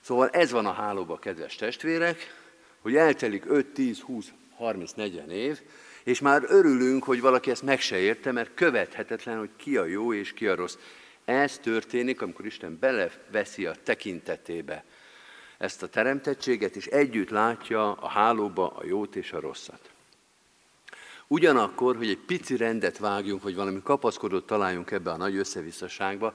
Szóval 0.00 0.28
ez 0.28 0.50
van 0.50 0.66
a 0.66 0.72
hálóba, 0.72 1.18
kedves 1.18 1.54
testvérek, 1.54 2.35
hogy 2.80 2.96
eltelik 2.96 3.44
5, 3.46 3.66
10, 3.66 4.00
20, 4.00 4.32
30, 4.56 4.92
40 4.92 5.30
év, 5.30 5.62
és 6.07 6.21
már 6.21 6.42
örülünk, 6.47 7.05
hogy 7.05 7.21
valaki 7.21 7.51
ezt 7.51 7.62
meg 7.62 7.81
se 7.81 7.97
érte, 7.99 8.33
mert 8.33 8.55
követhetetlen, 8.55 9.38
hogy 9.38 9.51
ki 9.57 9.77
a 9.77 9.85
jó 9.85 10.12
és 10.12 10.33
ki 10.33 10.47
a 10.47 10.55
rossz. 10.55 10.77
Ez 11.25 11.59
történik, 11.59 12.23
amikor 12.23 12.47
Isten 12.47 12.79
beleveszi 12.81 13.66
a 13.66 13.75
tekintetébe 13.83 14.85
ezt 15.59 15.83
a 15.83 15.88
teremtettséget, 15.88 16.77
és 16.77 16.87
együtt 16.87 17.31
látja 17.31 17.92
a 17.92 18.09
hálóba 18.09 18.69
a 18.69 18.87
jót 18.87 19.16
és 19.16 19.33
a 19.33 19.40
rosszat. 19.40 19.90
Ugyanakkor, 21.27 21.97
hogy 21.97 22.09
egy 22.09 22.25
pici 22.27 22.57
rendet 22.57 22.99
vágjunk, 22.99 23.42
hogy 23.42 23.55
valami 23.55 23.83
kapaszkodót 23.83 24.47
találjunk 24.47 24.90
ebbe 24.90 25.11
a 25.11 25.16
nagy 25.16 25.37
összevisszaságba, 25.37 26.35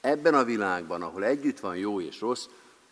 ebben 0.00 0.34
a 0.34 0.44
világban, 0.44 1.02
ahol 1.02 1.24
együtt 1.24 1.60
van 1.60 1.76
jó 1.76 2.00
és 2.00 2.20
rossz, 2.20 2.46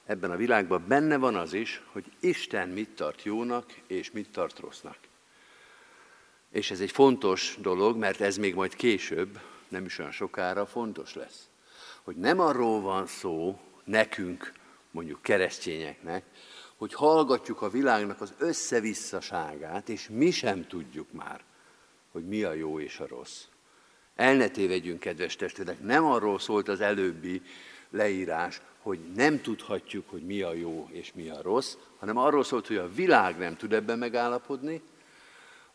ebben 0.06 0.30
a 0.30 0.36
világban 0.36 0.84
benne 0.88 1.16
van 1.16 1.36
az 1.36 1.52
is, 1.52 1.82
hogy 1.92 2.04
Isten 2.20 2.68
mit 2.68 2.90
tart 2.90 3.22
jónak 3.22 3.72
és 3.86 4.10
mit 4.10 4.30
tart 4.32 4.58
rossznak. 4.58 5.08
És 6.50 6.70
ez 6.70 6.80
egy 6.80 6.90
fontos 6.90 7.56
dolog, 7.60 7.96
mert 7.96 8.20
ez 8.20 8.36
még 8.36 8.54
majd 8.54 8.74
később, 8.74 9.40
nem 9.68 9.84
is 9.84 9.98
olyan 9.98 10.10
sokára 10.10 10.66
fontos 10.66 11.14
lesz. 11.14 11.48
Hogy 12.02 12.16
nem 12.16 12.40
arról 12.40 12.80
van 12.80 13.06
szó 13.06 13.58
nekünk, 13.84 14.52
mondjuk 14.90 15.22
keresztényeknek, 15.22 16.24
hogy 16.76 16.94
hallgatjuk 16.94 17.62
a 17.62 17.70
világnak 17.70 18.20
az 18.20 18.34
összevisszaságát, 18.38 19.88
és 19.88 20.08
mi 20.08 20.30
sem 20.30 20.66
tudjuk 20.66 21.12
már, 21.12 21.40
hogy 22.12 22.26
mi 22.26 22.42
a 22.42 22.52
jó 22.52 22.80
és 22.80 23.00
a 23.00 23.06
rossz. 23.06 23.44
El 24.16 24.34
ne 24.34 24.48
tévedjünk, 24.48 25.00
kedves 25.00 25.36
testvérek, 25.36 25.82
nem 25.82 26.04
arról 26.04 26.38
szólt 26.38 26.68
az 26.68 26.80
előbbi 26.80 27.42
leírás, 27.90 28.60
hogy 28.78 28.98
nem 29.14 29.40
tudhatjuk, 29.40 30.08
hogy 30.08 30.22
mi 30.22 30.42
a 30.42 30.52
jó 30.52 30.88
és 30.92 31.12
mi 31.14 31.28
a 31.28 31.42
rossz, 31.42 31.76
hanem 31.98 32.16
arról 32.16 32.44
szólt, 32.44 32.66
hogy 32.66 32.76
a 32.76 32.92
világ 32.92 33.38
nem 33.38 33.56
tud 33.56 33.72
ebben 33.72 33.98
megállapodni, 33.98 34.82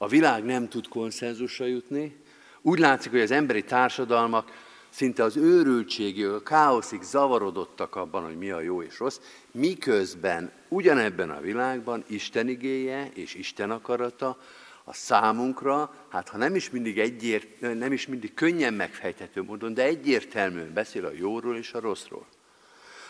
a 0.05 0.07
világ 0.07 0.43
nem 0.43 0.69
tud 0.69 0.87
konszenzusra 0.87 1.65
jutni. 1.65 2.15
Úgy 2.61 2.79
látszik, 2.79 3.11
hogy 3.11 3.19
az 3.19 3.31
emberi 3.31 3.63
társadalmak 3.63 4.51
szinte 4.89 5.23
az 5.23 5.37
őrültségig, 5.37 6.27
a 6.27 6.43
káoszig 6.43 7.01
zavarodottak 7.01 7.95
abban, 7.95 8.23
hogy 8.23 8.37
mi 8.37 8.49
a 8.49 8.59
jó 8.59 8.81
és 8.81 8.99
rossz, 8.99 9.19
miközben 9.51 10.51
ugyanebben 10.67 11.29
a 11.29 11.41
világban 11.41 12.03
Isten 12.07 12.47
igéje 12.47 13.11
és 13.13 13.33
Isten 13.33 13.71
akarata 13.71 14.37
a 14.83 14.93
számunkra, 14.93 15.93
hát 16.09 16.29
ha 16.29 16.37
nem 16.37 16.55
is 16.55 16.69
mindig, 16.69 16.99
egyért, 16.99 17.59
nem 17.59 17.91
is 17.91 18.07
mindig 18.07 18.33
könnyen 18.33 18.73
megfejthető 18.73 19.43
módon, 19.43 19.73
de 19.73 19.83
egyértelműen 19.83 20.73
beszél 20.73 21.05
a 21.05 21.11
jóról 21.13 21.57
és 21.57 21.73
a 21.73 21.79
rosszról. 21.79 22.25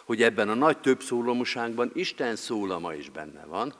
Hogy 0.05 0.21
ebben 0.21 0.49
a 0.49 0.53
nagy 0.53 0.77
több 0.77 1.01
szólamoságban 1.01 1.91
Isten 1.93 2.35
szólama 2.35 2.93
is 2.93 3.09
benne 3.09 3.45
van, 3.45 3.73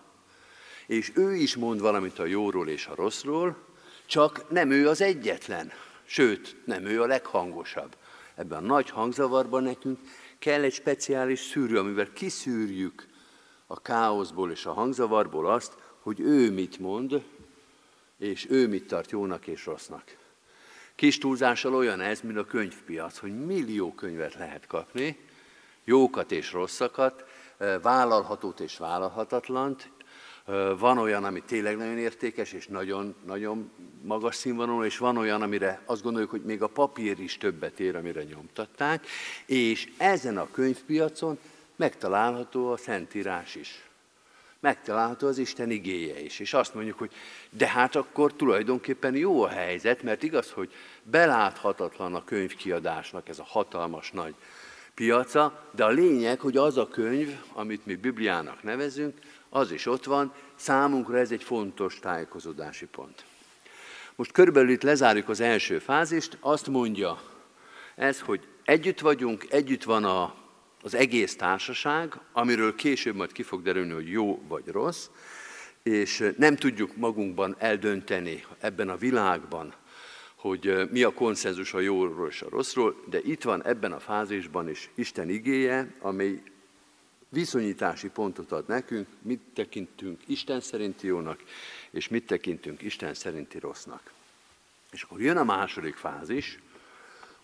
és 0.88 1.12
ő 1.15 1.36
is 1.36 1.56
mond 1.56 1.80
valamit 1.80 2.19
a 2.19 2.26
jóról 2.26 2.67
és 2.67 2.88
a 2.88 2.95
rosszról, 2.95 3.58
csak 4.06 4.50
nem 4.50 4.71
ő 4.71 4.88
az 4.88 5.02
egyetlen, 5.02 5.71
sőt, 6.04 6.56
nem 6.65 6.86
ő 6.86 7.02
a 7.02 7.06
leghangosabb. 7.06 7.95
Ebben 8.36 8.63
a 8.63 8.67
nagy 8.67 8.89
hangzavarban 8.89 9.63
nekünk 9.63 10.00
kell 10.39 10.62
egy 10.62 10.74
speciális 10.74 11.39
szűrő, 11.39 11.80
amivel 11.80 12.13
kiszűrjük 12.13 13.08
a 13.67 13.82
káoszból 13.82 14.52
és 14.52 14.65
a 14.65 14.74
hangzavarból 14.74 15.52
azt, 15.52 15.74
hogy 16.00 16.19
ő 16.19 16.52
mit 16.52 16.80
mond, 16.80 17.24
és 18.17 18.48
ő 18.50 18.67
mit 18.67 18.88
tart 18.88 19.12
jónak 19.12 19.48
és 19.48 19.65
rossznak. 19.65 20.17
Kis 20.95 21.17
túlzással 21.17 21.76
olyan 21.76 22.02
ez, 22.02 22.21
mint 22.21 22.38
a 22.38 22.45
könyvpiac, 22.45 23.17
hogy 23.17 23.45
millió 23.45 23.93
könyvet 23.93 24.34
lehet 24.34 24.67
kapni, 24.67 25.19
jókat 25.84 26.32
és 26.32 26.52
rosszakat, 26.52 27.24
vállalhatót 27.82 28.60
és 28.60 28.78
vállalhatatlant, 28.78 29.89
van 30.77 30.97
olyan, 30.97 31.23
ami 31.23 31.41
tényleg 31.41 31.77
nagyon 31.77 31.97
értékes, 31.97 32.53
és 32.53 32.67
nagyon, 32.67 33.15
nagyon 33.25 33.71
magas 34.01 34.36
színvonalú, 34.36 34.84
és 34.84 34.97
van 34.97 35.17
olyan, 35.17 35.41
amire 35.41 35.81
azt 35.86 36.03
gondoljuk, 36.03 36.29
hogy 36.29 36.43
még 36.43 36.62
a 36.62 36.67
papír 36.67 37.19
is 37.19 37.38
többet 37.38 37.79
ér, 37.79 37.95
amire 37.95 38.23
nyomtatták, 38.23 39.08
és 39.45 39.91
ezen 39.97 40.38
a 40.38 40.51
könyvpiacon 40.51 41.38
megtalálható 41.75 42.71
a 42.71 42.77
Szentírás 42.77 43.55
is. 43.55 43.84
Megtalálható 44.60 45.27
az 45.27 45.38
Isten 45.38 45.71
igéje 45.71 46.19
is. 46.19 46.39
És 46.39 46.53
azt 46.53 46.73
mondjuk, 46.73 46.97
hogy 46.97 47.12
de 47.49 47.67
hát 47.67 47.95
akkor 47.95 48.34
tulajdonképpen 48.34 49.15
jó 49.15 49.43
a 49.43 49.47
helyzet, 49.47 50.03
mert 50.03 50.23
igaz, 50.23 50.51
hogy 50.51 50.73
beláthatatlan 51.03 52.15
a 52.15 52.23
könyvkiadásnak 52.23 53.29
ez 53.29 53.39
a 53.39 53.45
hatalmas 53.47 54.12
nagy 54.12 54.36
piaca, 54.93 55.69
de 55.71 55.84
a 55.84 55.89
lényeg, 55.89 56.39
hogy 56.39 56.58
az 56.58 56.77
a 56.77 56.88
könyv, 56.88 57.39
amit 57.53 57.86
mi 57.86 57.95
Bibliának 57.95 58.63
nevezünk, 58.63 59.17
az 59.56 59.72
is 59.72 59.86
ott 59.86 60.04
van, 60.04 60.34
számunkra 60.56 61.18
ez 61.18 61.32
egy 61.32 61.44
fontos 61.44 62.00
tájékozódási 62.00 62.86
pont. 62.86 63.26
Most 64.15 64.32
körülbelül 64.32 64.70
itt 64.70 64.82
lezárjuk 64.82 65.30
az 65.30 65.39
első 65.39 65.80
fázist, 65.80 66.38
azt 66.39 66.68
mondja 66.68 67.22
ez, 67.96 68.20
hogy 68.20 68.48
együtt 68.63 69.00
vagyunk, 69.00 69.46
együtt 69.50 69.84
van 69.84 70.04
a, 70.04 70.36
az 70.82 70.94
egész 70.94 71.36
társaság, 71.36 72.20
amiről 72.34 72.76
később 72.76 73.15
majd 73.15 73.32
ki 73.32 73.44
fog 73.44 73.62
derülni, 73.62 73.91
hogy 73.91 74.10
jó 74.10 74.44
vagy 74.48 74.68
rossz, 74.68 75.10
és 75.84 76.32
nem 76.38 76.56
tudjuk 76.56 76.96
magunkban 76.96 77.56
eldönteni 77.60 78.44
ebben 78.60 78.89
a 78.89 78.98
világban, 78.98 79.74
hogy 80.36 80.89
mi 80.91 81.04
a 81.04 81.13
konszenzus 81.13 81.74
a 81.74 81.80
jóról 81.80 82.28
és 82.28 82.41
a 82.41 82.50
rosszról, 82.50 83.04
de 83.10 83.20
itt 83.24 83.44
van 83.44 83.65
ebben 83.65 83.91
a 83.91 84.00
fázisban 84.00 84.70
is 84.70 84.89
Isten 84.96 85.30
igéje, 85.30 85.96
amely 86.00 86.41
viszonyítási 87.36 88.10
pontot 88.10 88.52
ad 88.52 88.67
nekünk, 88.67 89.08
mit 89.21 89.41
tekintünk 89.54 90.21
Isten 90.26 90.62
szerinti 90.62 91.08
jónak, 91.08 91.43
és 91.89 92.08
mit 92.08 92.26
tekintünk 92.26 92.82
Isten 92.82 93.13
szerinti 93.13 93.60
rossznak. 93.60 94.12
És 94.91 95.04
akkor 95.04 95.21
jön 95.21 95.38
a 95.38 95.43
második 95.43 95.95
fázis, 95.95 96.60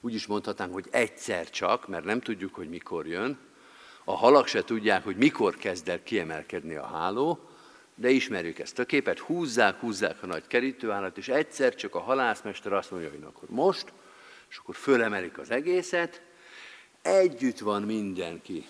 úgy 0.01 0.13
is 0.13 0.25
mondhatnánk, 0.25 0.73
hogy 0.73 0.88
egyszer 0.91 1.49
csak, 1.49 1.88
mert 1.88 2.04
nem 2.04 2.21
tudjuk, 2.21 2.54
hogy 2.54 2.69
mikor 2.69 3.08
jön. 3.08 3.38
A 4.04 4.15
halak 4.15 4.47
se 4.47 4.63
tudják, 4.63 5.04
hogy 5.04 5.15
mikor 5.15 5.56
kezd 5.56 5.89
el 5.89 6.04
kiemelkedni 6.04 6.75
a 6.75 6.86
háló, 6.86 7.49
de 7.95 8.10
ismerjük 8.10 8.60
ezt 8.60 8.80
a 8.80 8.86
képet, 8.86 9.19
húzzák, 9.19 9.80
húzzák 9.80 10.23
a 10.23 10.25
nagy 10.25 10.47
kerítőállat, 10.47 11.17
és 11.17 11.27
egyszer 11.27 11.75
csak 11.75 11.95
a 11.95 11.99
halászmester 11.99 12.73
azt 12.73 12.91
mondja, 12.91 13.10
hogy 13.10 13.23
akkor 13.23 13.49
most, 13.49 13.93
és 14.49 14.58
akkor 14.58 14.75
fölemelik 14.75 15.38
az 15.38 15.51
egészet, 15.51 16.21
együtt 17.01 17.60
van 17.60 17.82
mindenki 17.82 18.65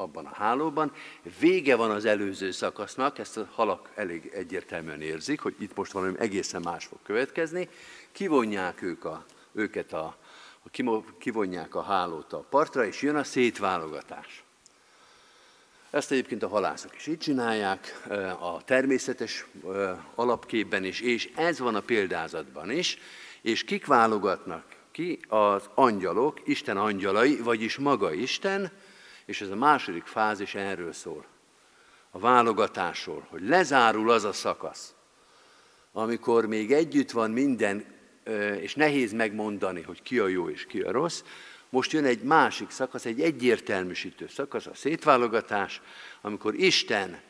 abban 0.00 0.26
a 0.26 0.34
hálóban, 0.34 0.92
vége 1.38 1.76
van 1.76 1.90
az 1.90 2.04
előző 2.04 2.50
szakasznak, 2.50 3.18
ezt 3.18 3.36
a 3.36 3.48
halak 3.52 3.90
elég 3.94 4.30
egyértelműen 4.34 5.00
érzik, 5.00 5.40
hogy 5.40 5.54
itt 5.58 5.76
most 5.76 5.92
valami 5.92 6.14
egészen 6.18 6.62
más 6.62 6.84
fog 6.84 6.98
következni, 7.02 7.68
kivonják 8.12 8.82
ők 8.82 9.04
a, 9.04 9.24
őket 9.52 9.92
a, 9.92 10.16
a, 10.62 11.02
kivonják 11.18 11.74
a 11.74 11.82
hálót 11.82 12.32
a 12.32 12.38
partra, 12.38 12.84
és 12.84 13.02
jön 13.02 13.16
a 13.16 13.24
szétválogatás. 13.24 14.44
Ezt 15.90 16.10
egyébként 16.10 16.42
a 16.42 16.48
halászok 16.48 16.96
is 16.96 17.06
így 17.06 17.18
csinálják, 17.18 18.06
a 18.40 18.64
természetes 18.64 19.46
alapképben 20.14 20.84
is, 20.84 21.00
és 21.00 21.30
ez 21.36 21.58
van 21.58 21.74
a 21.74 21.80
példázatban 21.80 22.70
is, 22.70 22.98
és 23.42 23.64
kik 23.64 23.86
válogatnak 23.86 24.64
ki? 24.90 25.20
Az 25.28 25.68
angyalok, 25.74 26.40
Isten 26.44 26.76
angyalai, 26.76 27.36
vagyis 27.36 27.76
maga 27.76 28.12
Isten, 28.12 28.70
és 29.24 29.40
ez 29.40 29.50
a 29.50 29.56
második 29.56 30.04
fázis 30.04 30.54
erről 30.54 30.92
szól. 30.92 31.24
A 32.10 32.18
válogatásról, 32.18 33.26
hogy 33.30 33.48
lezárul 33.48 34.10
az 34.10 34.24
a 34.24 34.32
szakasz, 34.32 34.94
amikor 35.92 36.46
még 36.46 36.72
együtt 36.72 37.10
van 37.10 37.30
minden, 37.30 37.84
és 38.60 38.74
nehéz 38.74 39.12
megmondani, 39.12 39.82
hogy 39.82 40.02
ki 40.02 40.18
a 40.18 40.26
jó 40.26 40.48
és 40.48 40.66
ki 40.66 40.80
a 40.80 40.90
rossz, 40.90 41.22
most 41.68 41.92
jön 41.92 42.04
egy 42.04 42.22
másik 42.22 42.70
szakasz, 42.70 43.04
egy 43.04 43.20
egyértelműsítő 43.20 44.26
szakasz, 44.28 44.66
a 44.66 44.74
szétválogatás, 44.74 45.80
amikor 46.20 46.54
Isten 46.54 47.20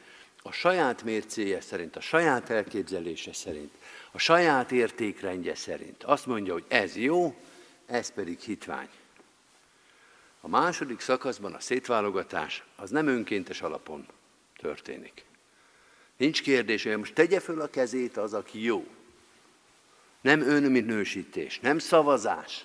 a 0.42 0.52
saját 0.52 1.02
mércéje 1.02 1.60
szerint, 1.60 1.96
a 1.96 2.00
saját 2.00 2.50
elképzelése 2.50 3.32
szerint, 3.32 3.72
a 4.12 4.18
saját 4.18 4.72
értékrendje 4.72 5.54
szerint 5.54 6.04
azt 6.04 6.26
mondja, 6.26 6.52
hogy 6.52 6.64
ez 6.68 6.96
jó, 6.96 7.34
ez 7.86 8.12
pedig 8.12 8.38
hitvány. 8.38 8.88
A 10.40 10.48
második 10.48 11.00
szakaszban 11.00 11.54
a 11.54 11.60
szétválogatás 11.60 12.64
az 12.76 12.90
nem 12.90 13.06
önkéntes 13.06 13.62
alapon 13.62 14.06
történik. 14.56 15.24
Nincs 16.16 16.42
kérdés, 16.42 16.82
hogy 16.82 16.96
most 16.96 17.14
tegye 17.14 17.40
föl 17.40 17.60
a 17.60 17.70
kezét 17.70 18.16
az, 18.16 18.34
aki 18.34 18.62
jó. 18.62 18.86
Nem 20.20 20.40
önminősítés, 20.40 21.60
nem 21.60 21.78
szavazás, 21.78 22.64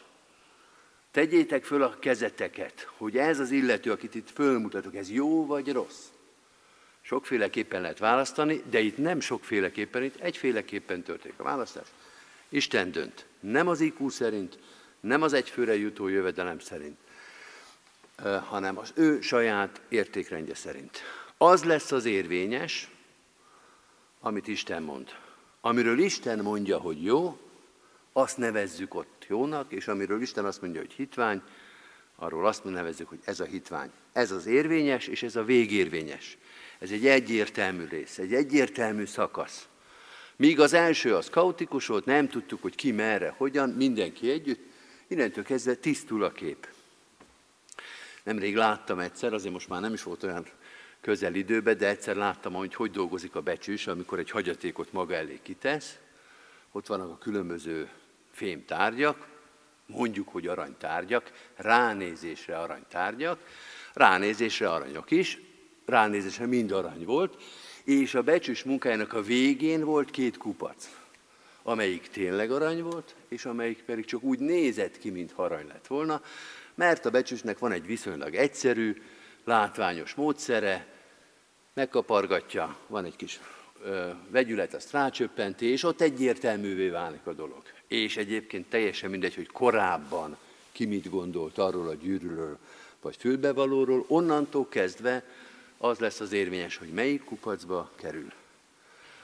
Tegyétek 1.15 1.63
föl 1.63 1.83
a 1.83 1.95
kezeteket, 1.99 2.89
hogy 2.97 3.17
ez 3.17 3.39
az 3.39 3.51
illető, 3.51 3.91
akit 3.91 4.15
itt 4.15 4.29
fölmutatok, 4.29 4.95
ez 4.95 5.11
jó 5.11 5.45
vagy 5.45 5.71
rossz. 5.71 6.05
Sokféleképpen 7.01 7.81
lehet 7.81 7.97
választani, 7.97 8.63
de 8.69 8.79
itt 8.79 8.97
nem 8.97 9.19
sokféleképpen, 9.19 10.03
itt 10.03 10.15
egyféleképpen 10.15 11.03
történik 11.03 11.39
a 11.39 11.43
választás. 11.43 11.87
Isten 12.49 12.91
dönt. 12.91 13.25
Nem 13.39 13.67
az 13.67 13.79
IQ 13.79 14.09
szerint, 14.09 14.59
nem 14.99 15.21
az 15.21 15.33
egyfőre 15.33 15.75
jutó 15.75 16.07
jövedelem 16.07 16.59
szerint, 16.59 16.97
hanem 18.23 18.77
az 18.77 18.91
ő 18.95 19.21
saját 19.21 19.81
értékrendje 19.89 20.55
szerint. 20.55 21.01
Az 21.37 21.63
lesz 21.63 21.91
az 21.91 22.05
érvényes, 22.05 22.89
amit 24.19 24.47
Isten 24.47 24.83
mond. 24.83 25.09
Amiről 25.61 25.99
Isten 25.99 26.39
mondja, 26.39 26.77
hogy 26.77 27.03
jó, 27.03 27.39
azt 28.13 28.37
nevezzük 28.37 28.93
ott 28.93 29.25
jónak, 29.27 29.71
és 29.71 29.87
amiről 29.87 30.21
Isten 30.21 30.45
azt 30.45 30.61
mondja, 30.61 30.79
hogy 30.79 30.93
hitvány, 30.93 31.41
arról 32.15 32.45
azt 32.45 32.63
nevezzük, 32.63 33.09
hogy 33.09 33.19
ez 33.23 33.39
a 33.39 33.45
hitvány. 33.45 33.91
Ez 34.13 34.31
az 34.31 34.45
érvényes, 34.45 35.07
és 35.07 35.23
ez 35.23 35.35
a 35.35 35.43
végérvényes. 35.43 36.37
Ez 36.79 36.91
egy 36.91 37.07
egyértelmű 37.07 37.85
rész, 37.85 38.17
egy 38.17 38.33
egyértelmű 38.33 39.05
szakasz. 39.05 39.67
Míg 40.35 40.59
az 40.59 40.73
első 40.73 41.15
az 41.15 41.29
kaotikus 41.29 41.85
volt, 41.85 42.05
nem 42.05 42.29
tudtuk, 42.29 42.61
hogy 42.61 42.75
ki 42.75 42.91
merre, 42.91 43.33
hogyan, 43.37 43.69
mindenki 43.69 44.29
együtt, 44.29 44.59
innentől 45.07 45.43
kezdve 45.43 45.75
tisztul 45.75 46.23
a 46.23 46.31
kép. 46.31 46.67
Nemrég 48.25 48.55
láttam 48.55 48.99
egyszer, 48.99 49.33
azért 49.33 49.53
most 49.53 49.69
már 49.69 49.81
nem 49.81 49.93
is 49.93 50.03
volt 50.03 50.23
olyan 50.23 50.45
közel 51.01 51.35
időben, 51.35 51.77
de 51.77 51.87
egyszer 51.87 52.15
láttam, 52.15 52.53
hogy 52.53 52.75
hogy 52.75 52.91
dolgozik 52.91 53.35
a 53.35 53.41
becsős, 53.41 53.87
amikor 53.87 54.19
egy 54.19 54.29
hagyatékot 54.29 54.91
maga 54.91 55.13
elé 55.13 55.39
kitesz. 55.41 55.97
Ott 56.71 56.87
vannak 56.87 57.09
a 57.09 57.17
különböző 57.17 57.89
fémtárgyak, 58.31 59.27
mondjuk, 59.85 60.27
hogy 60.27 60.47
aranytárgyak, 60.47 61.31
ránézésre 61.55 62.57
aranytárgyak, 62.57 63.39
ránézésre 63.93 64.69
aranyok 64.69 65.11
is, 65.11 65.39
ránézésre 65.85 66.45
mind 66.45 66.71
arany 66.71 67.05
volt, 67.05 67.43
és 67.83 68.15
a 68.15 68.23
becsős 68.23 68.63
munkájának 68.63 69.13
a 69.13 69.21
végén 69.21 69.83
volt 69.83 70.11
két 70.11 70.37
kupac, 70.37 70.89
amelyik 71.63 72.07
tényleg 72.07 72.51
arany 72.51 72.83
volt, 72.83 73.15
és 73.27 73.45
amelyik 73.45 73.83
pedig 73.83 74.05
csak 74.05 74.23
úgy 74.23 74.39
nézett 74.39 74.97
ki, 74.97 75.09
mint 75.09 75.31
arany 75.35 75.67
lett 75.67 75.87
volna, 75.87 76.21
mert 76.75 77.05
a 77.05 77.09
becsősnek 77.09 77.59
van 77.59 77.71
egy 77.71 77.85
viszonylag 77.85 78.35
egyszerű, 78.35 79.01
látványos 79.43 80.13
módszere, 80.13 80.87
megkapargatja, 81.73 82.77
van 82.87 83.05
egy 83.05 83.15
kis 83.15 83.39
ö, 83.83 84.09
vegyület, 84.29 84.73
azt 84.73 84.91
rácsöppenti, 84.91 85.65
és 85.65 85.83
ott 85.83 86.01
egyértelművé 86.01 86.87
válik 86.89 87.25
a 87.25 87.33
dolog 87.33 87.63
és 87.87 88.17
egyébként 88.17 88.69
teljesen 88.69 89.09
mindegy, 89.09 89.35
hogy 89.35 89.47
korábban 89.47 90.37
ki 90.71 90.85
mit 90.85 91.09
gondolt 91.09 91.57
arról 91.57 91.87
a 91.87 91.93
gyűrűről, 91.93 92.57
vagy 93.01 93.15
fülbevalóról, 93.15 94.05
onnantól 94.07 94.67
kezdve 94.69 95.23
az 95.77 95.99
lesz 95.99 96.19
az 96.19 96.31
érvényes, 96.31 96.77
hogy 96.77 96.89
melyik 96.89 97.23
kupacba 97.23 97.91
kerül. 97.95 98.31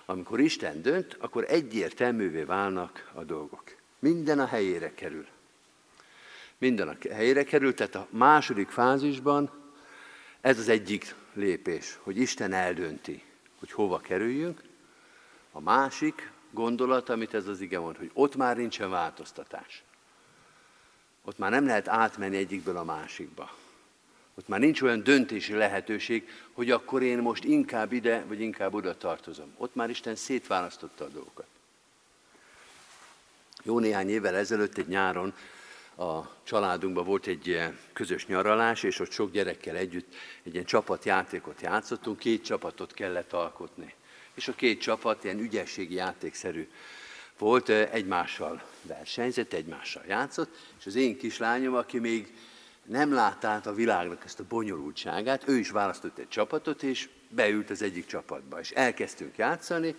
Amikor 0.06 0.40
Isten 0.40 0.82
dönt, 0.82 1.16
akkor 1.20 1.46
egyértelművé 1.48 2.42
válnak 2.42 3.12
a 3.14 3.24
dolgok. 3.24 3.64
Minden 4.00 4.40
a 4.40 4.46
helyére 4.46 4.94
kerül. 4.94 5.26
Minden 6.62 6.88
a 6.88 6.96
helyére 7.14 7.44
kerül, 7.44 7.74
tehát 7.74 7.96
a 7.96 8.08
második 8.10 8.70
fázisban 8.70 9.52
ez 10.42 10.60
az 10.60 10.70
egyik 10.70 11.16
lépés, 11.34 11.98
hogy 12.02 12.18
Isten 12.18 12.54
eldönti, 12.54 13.24
hogy 13.60 13.72
hova 13.72 14.00
kerüljünk. 14.00 14.62
A 15.52 15.60
másik, 15.60 16.32
gondolat, 16.52 17.10
amit 17.10 17.34
ez 17.34 17.48
az 17.48 17.62
ige 17.62 17.80
mond, 17.80 17.98
hogy 17.98 18.12
ott 18.14 18.36
már 18.36 18.58
nincsen 18.58 18.90
változtatás. 18.90 19.84
Ott 21.24 21.38
már 21.38 21.52
nem 21.52 21.66
lehet 21.66 21.88
átmenni 21.88 22.38
egyikből 22.38 22.78
a 22.78 22.84
másikba. 22.84 23.56
Ott 24.34 24.48
már 24.48 24.60
nincs 24.60 24.82
olyan 24.82 25.04
döntési 25.04 25.54
lehetőség, 25.54 26.30
hogy 26.52 26.72
akkor 26.72 27.02
én 27.02 27.18
most 27.18 27.44
inkább 27.44 27.92
ide, 27.92 28.24
vagy 28.28 28.42
inkább 28.42 28.74
oda 28.74 28.98
tartozom. 28.98 29.54
Ott 29.58 29.76
már 29.76 29.90
Isten 29.90 30.16
szétválasztotta 30.16 31.04
a 31.04 31.10
dolgokat. 31.10 31.48
Jó 33.64 33.80
néhány 33.80 34.10
évvel 34.10 34.36
ezelőtt 34.36 34.78
egy 34.78 34.88
nyáron 34.88 35.34
a 36.02 36.30
családunkban 36.44 37.06
volt 37.06 37.28
egy 37.28 37.60
közös 37.94 38.26
nyaralás, 38.26 38.84
és 38.84 39.00
ott 39.00 39.12
sok 39.12 39.32
gyerekkel 39.32 39.76
együtt 39.76 40.14
egy 40.44 40.54
ilyen 40.54 40.66
csapatjátékot 40.66 41.62
játszottunk, 41.62 42.20
két 42.20 42.44
csapatot 42.44 42.94
kellett 42.94 43.34
alkotni. 43.34 43.94
És 44.34 44.48
a 44.48 44.54
két 44.54 44.82
csapat 44.82 45.24
ilyen 45.24 45.40
ügyességi 45.40 45.96
játékszerű 45.96 46.70
volt, 47.38 47.70
egymással 47.70 48.64
versenyzett, 48.82 49.54
egymással 49.54 50.04
játszott, 50.08 50.58
és 50.80 50.86
az 50.86 50.96
én 50.96 51.18
kislányom, 51.18 51.76
aki 51.76 52.00
még 52.00 52.34
nem 52.84 53.14
látta 53.14 53.48
át 53.48 53.66
a 53.66 53.74
világnak 53.74 54.24
ezt 54.26 54.40
a 54.40 54.46
bonyolultságát, 54.50 55.48
ő 55.48 55.58
is 55.58 55.70
választott 55.70 56.18
egy 56.18 56.28
csapatot, 56.28 56.84
és 56.84 57.10
beült 57.30 57.70
az 57.70 57.82
egyik 57.82 58.06
csapatba, 58.06 58.60
és 58.60 58.72
elkezdtünk 58.72 59.38
játszani, 59.38 59.96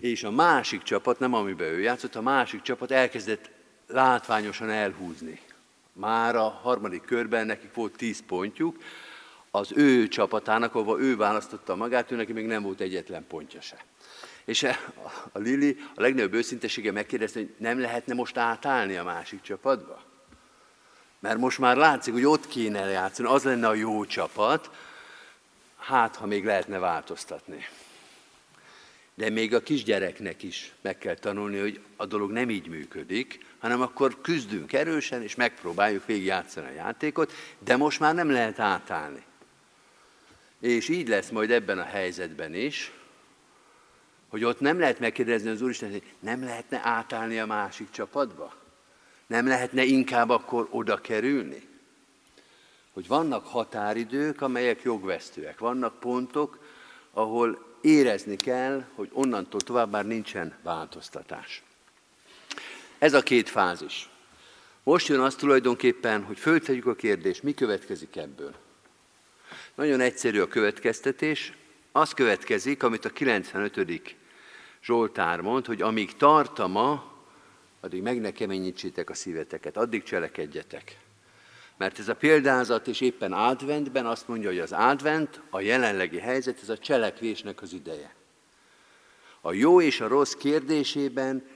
és 0.00 0.24
a 0.24 0.30
másik 0.30 0.82
csapat, 0.82 1.18
nem 1.18 1.34
amiben 1.34 1.68
ő 1.68 1.80
játszott, 1.80 2.14
a 2.14 2.22
másik 2.22 2.62
csapat 2.62 2.90
elkezdett 2.90 3.50
látványosan 3.92 4.70
elhúzni. 4.70 5.40
Már 5.92 6.36
a 6.36 6.48
harmadik 6.48 7.04
körben 7.04 7.46
nekik 7.46 7.74
volt 7.74 7.96
tíz 7.96 8.22
pontjuk, 8.26 8.76
az 9.50 9.72
ő 9.74 10.08
csapatának, 10.08 10.74
ahova 10.74 11.00
ő 11.00 11.16
választotta 11.16 11.76
magát, 11.76 12.10
ő 12.10 12.16
neki 12.16 12.32
még 12.32 12.46
nem 12.46 12.62
volt 12.62 12.80
egyetlen 12.80 13.26
pontja 13.26 13.60
se. 13.60 13.84
És 14.44 14.62
a 15.32 15.38
Lili 15.38 15.78
a 15.94 16.00
legnagyobb 16.00 16.34
őszintesége 16.34 16.92
megkérdezte, 16.92 17.38
hogy 17.38 17.54
nem 17.58 17.80
lehetne 17.80 18.14
most 18.14 18.36
átállni 18.36 18.96
a 18.96 19.04
másik 19.04 19.40
csapatba? 19.40 20.02
Mert 21.18 21.38
most 21.38 21.58
már 21.58 21.76
látszik, 21.76 22.12
hogy 22.12 22.24
ott 22.24 22.46
kéne 22.46 22.80
játszani, 22.80 23.28
az 23.28 23.42
lenne 23.42 23.68
a 23.68 23.74
jó 23.74 24.04
csapat, 24.04 24.70
hát 25.78 26.16
ha 26.16 26.26
még 26.26 26.44
lehetne 26.44 26.78
változtatni. 26.78 27.66
De 29.14 29.30
még 29.30 29.54
a 29.54 29.62
kisgyereknek 29.62 30.42
is 30.42 30.72
meg 30.80 30.98
kell 30.98 31.14
tanulni, 31.14 31.58
hogy 31.58 31.80
a 31.96 32.06
dolog 32.06 32.30
nem 32.30 32.50
így 32.50 32.68
működik, 32.68 33.46
hanem 33.58 33.80
akkor 33.80 34.20
küzdünk 34.20 34.72
erősen, 34.72 35.22
és 35.22 35.34
megpróbáljuk 35.34 36.06
végigjátszani 36.06 36.66
a 36.66 36.72
játékot, 36.72 37.32
de 37.58 37.76
most 37.76 38.00
már 38.00 38.14
nem 38.14 38.30
lehet 38.30 38.58
átállni. 38.58 39.22
És 40.60 40.88
így 40.88 41.08
lesz 41.08 41.28
majd 41.28 41.50
ebben 41.50 41.78
a 41.78 41.84
helyzetben 41.84 42.54
is, 42.54 42.92
hogy 44.28 44.44
ott 44.44 44.60
nem 44.60 44.78
lehet 44.78 44.98
megkérdezni 44.98 45.50
az 45.50 45.62
Úristen, 45.62 45.90
hogy 45.90 46.02
nem 46.18 46.44
lehetne 46.44 46.80
átállni 46.84 47.38
a 47.38 47.46
másik 47.46 47.90
csapatba? 47.90 48.54
Nem 49.26 49.46
lehetne 49.46 49.84
inkább 49.84 50.28
akkor 50.28 50.68
oda 50.70 50.96
kerülni? 50.96 51.68
Hogy 52.92 53.06
vannak 53.06 53.46
határidők, 53.46 54.40
amelyek 54.40 54.82
jogvesztőek. 54.82 55.58
Vannak 55.58 56.00
pontok, 56.00 56.64
ahol 57.12 57.69
érezni 57.80 58.36
kell, 58.36 58.84
hogy 58.94 59.08
onnantól 59.12 59.60
tovább 59.60 59.90
már 59.90 60.06
nincsen 60.06 60.54
változtatás. 60.62 61.62
Ez 62.98 63.14
a 63.14 63.22
két 63.22 63.48
fázis. 63.48 64.08
Most 64.82 65.08
jön 65.08 65.20
az 65.20 65.34
tulajdonképpen, 65.34 66.22
hogy 66.22 66.38
föltegyük 66.38 66.86
a 66.86 66.94
kérdést, 66.94 67.42
mi 67.42 67.54
következik 67.54 68.16
ebből. 68.16 68.54
Nagyon 69.74 70.00
egyszerű 70.00 70.40
a 70.40 70.48
következtetés. 70.48 71.52
Az 71.92 72.12
következik, 72.12 72.82
amit 72.82 73.04
a 73.04 73.10
95. 73.10 74.16
Zsoltár 74.82 75.40
mond, 75.40 75.66
hogy 75.66 75.82
amíg 75.82 76.16
tart 76.16 76.58
a 76.58 76.66
ma, 76.66 77.12
addig 77.80 78.02
meg 78.02 78.20
ne 78.20 78.32
keményítsétek 78.32 79.10
a 79.10 79.14
szíveteket, 79.14 79.76
addig 79.76 80.02
cselekedjetek. 80.02 80.98
Mert 81.80 81.98
ez 81.98 82.08
a 82.08 82.14
példázat 82.14 82.88
és 82.88 83.00
éppen 83.00 83.32
adventben 83.32 84.06
azt 84.06 84.28
mondja, 84.28 84.48
hogy 84.48 84.58
az 84.58 84.72
advent, 84.72 85.40
a 85.50 85.60
jelenlegi 85.60 86.18
helyzet, 86.18 86.58
ez 86.62 86.68
a 86.68 86.78
cselekvésnek 86.78 87.62
az 87.62 87.72
ideje. 87.72 88.14
A 89.40 89.52
jó 89.52 89.80
és 89.80 90.00
a 90.00 90.08
rossz 90.08 90.32
kérdésében 90.32 91.48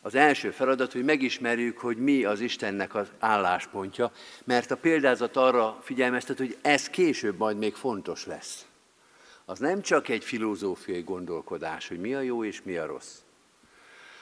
az 0.00 0.14
első 0.14 0.50
feladat, 0.50 0.92
hogy 0.92 1.04
megismerjük, 1.04 1.78
hogy 1.78 1.96
mi 1.96 2.24
az 2.24 2.40
Istennek 2.40 2.94
az 2.94 3.08
álláspontja, 3.18 4.12
mert 4.44 4.70
a 4.70 4.76
példázat 4.76 5.36
arra 5.36 5.78
figyelmeztet, 5.82 6.38
hogy 6.38 6.56
ez 6.62 6.88
később 6.88 7.38
majd 7.38 7.58
még 7.58 7.74
fontos 7.74 8.26
lesz. 8.26 8.66
Az 9.44 9.58
nem 9.58 9.80
csak 9.80 10.08
egy 10.08 10.24
filozófiai 10.24 11.02
gondolkodás, 11.02 11.88
hogy 11.88 12.00
mi 12.00 12.14
a 12.14 12.20
jó 12.20 12.44
és 12.44 12.62
mi 12.62 12.76
a 12.76 12.86
rossz. 12.86 13.14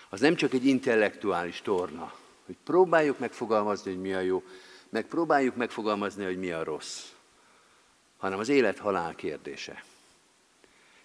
Az 0.09 0.21
nem 0.21 0.35
csak 0.35 0.53
egy 0.53 0.67
intellektuális 0.67 1.61
torna, 1.61 2.13
hogy 2.47 2.57
próbáljuk 2.65 3.19
megfogalmazni, 3.19 3.91
hogy 3.91 4.01
mi 4.01 4.13
a 4.13 4.21
jó, 4.21 4.43
meg 4.93 5.07
próbáljuk 5.07 5.57
megfogalmazni, 5.57 6.25
hogy 6.25 6.39
mi 6.39 6.51
a 6.51 6.65
rossz, 6.65 7.05
hanem 8.17 8.39
az 8.39 8.49
élet-halál 8.49 9.15
kérdése. 9.15 9.85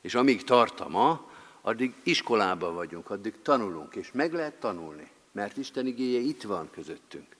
És 0.01 0.15
amíg 0.15 0.43
tart 0.43 0.79
a 0.79 0.87
ma, 0.87 1.31
addig 1.61 1.93
iskolában 2.03 2.73
vagyunk, 2.73 3.09
addig 3.09 3.41
tanulunk, 3.41 3.95
és 3.95 4.11
meg 4.11 4.33
lehet 4.33 4.59
tanulni, 4.59 5.09
mert 5.31 5.57
Isten 5.57 5.85
igéje 5.85 6.19
itt 6.19 6.43
van 6.43 6.69
közöttünk. 6.69 7.35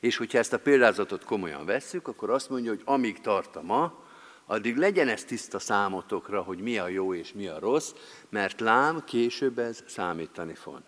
És 0.00 0.16
hogyha 0.16 0.38
ezt 0.38 0.52
a 0.52 0.58
példázatot 0.58 1.24
komolyan 1.24 1.64
vesszük, 1.64 2.08
akkor 2.08 2.30
azt 2.30 2.50
mondja, 2.50 2.70
hogy 2.70 2.82
amíg 2.84 3.20
tart 3.20 3.56
a 3.56 3.62
ma, 3.62 4.04
addig 4.46 4.76
legyen 4.76 5.08
ez 5.08 5.24
tiszta 5.24 5.58
számotokra, 5.58 6.42
hogy 6.42 6.58
mi 6.58 6.78
a 6.78 6.88
jó 6.88 7.14
és 7.14 7.32
mi 7.32 7.46
a 7.46 7.58
rossz, 7.58 7.92
mert 8.28 8.60
lám 8.60 9.04
később 9.04 9.58
ez 9.58 9.84
számítani 9.86 10.54
fog. 10.54 10.82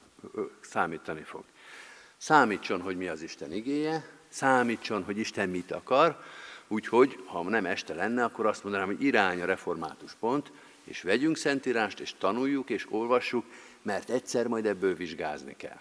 Számítani 0.60 1.22
fog. 1.22 1.44
Számítson, 2.16 2.80
hogy 2.80 2.96
mi 2.96 3.08
az 3.08 3.22
Isten 3.22 3.52
igéje, 3.52 4.17
számítson, 4.28 5.04
hogy 5.04 5.18
Isten 5.18 5.48
mit 5.48 5.72
akar, 5.72 6.22
úgyhogy, 6.68 7.22
ha 7.26 7.42
nem 7.42 7.66
este 7.66 7.94
lenne, 7.94 8.24
akkor 8.24 8.46
azt 8.46 8.62
mondanám, 8.62 8.86
hogy 8.86 9.02
irány 9.02 9.40
a 9.40 9.46
református 9.46 10.14
pont, 10.20 10.52
és 10.84 11.02
vegyünk 11.02 11.36
szentírást, 11.36 12.00
és 12.00 12.14
tanuljuk, 12.18 12.70
és 12.70 12.86
olvassuk, 12.90 13.44
mert 13.82 14.10
egyszer 14.10 14.46
majd 14.46 14.66
ebből 14.66 14.94
vizsgázni 14.94 15.56
kell. 15.56 15.80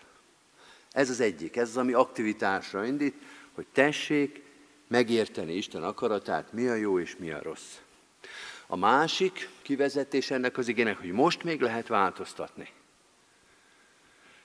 Ez 0.92 1.10
az 1.10 1.20
egyik, 1.20 1.56
ez 1.56 1.70
az, 1.70 1.78
ami 1.78 1.94
aktivitásra 1.94 2.86
indít, 2.86 3.16
hogy 3.54 3.66
tessék 3.72 4.42
megérteni 4.88 5.54
Isten 5.54 5.84
akaratát, 5.84 6.54
mi 6.54 6.68
a 6.68 6.76
jó 6.76 7.00
és 7.00 7.16
mi 7.18 7.32
a 7.32 7.42
rossz. 7.42 7.76
A 8.68 8.76
másik 8.76 9.50
kivezetés 9.62 10.32
ennek 10.32 10.58
az 10.58 10.68
igének, 10.68 10.98
hogy 10.98 11.12
most 11.12 11.44
még 11.44 11.62
lehet 11.62 11.88
változtatni. 11.88 12.70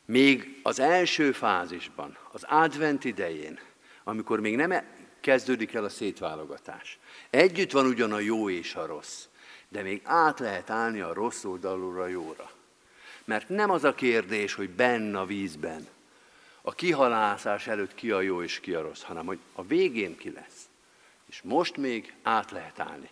Még 0.05 0.61
az 0.63 0.79
első 0.79 1.33
fázisban, 1.33 2.17
az 2.33 2.45
advent 2.49 3.05
idején, 3.05 3.61
amikor 4.05 4.41
még 4.41 4.57
nem 4.57 4.83
kezdődik 5.21 5.75
el 5.75 5.85
a 5.85 5.89
szétválogatás. 5.89 6.99
Együtt 7.31 7.71
van 7.71 7.87
ugyan 7.87 8.13
a 8.13 8.19
jó 8.19 8.51
és 8.51 8.75
a 8.75 8.87
rossz, 8.87 9.25
de 9.69 9.83
még 9.83 10.01
át 10.05 10.39
lehet 10.39 10.71
állni 10.71 11.01
a 11.01 11.13
rossz 11.13 11.45
oldalról 11.45 12.03
a 12.03 12.07
jóra. 12.07 12.51
Mert 13.25 13.49
nem 13.49 13.71
az 13.71 13.85
a 13.85 13.95
kérdés, 13.95 14.55
hogy 14.55 14.71
benne 14.71 15.19
a 15.19 15.27
vízben, 15.27 15.87
a 16.63 16.75
kihalászás 16.75 17.67
előtt 17.67 17.95
ki 17.95 18.11
a 18.11 18.21
jó 18.21 18.43
és 18.43 18.61
ki 18.61 18.75
a 18.75 18.83
rossz, 18.83 19.03
hanem 19.03 19.27
hogy 19.27 19.39
a 19.53 19.63
végén 19.63 20.17
ki 20.17 20.31
lesz. 20.31 20.69
És 21.29 21.43
most 21.43 21.77
még 21.77 22.15
át 22.23 22.51
lehet 22.51 22.79
állni. 22.79 23.11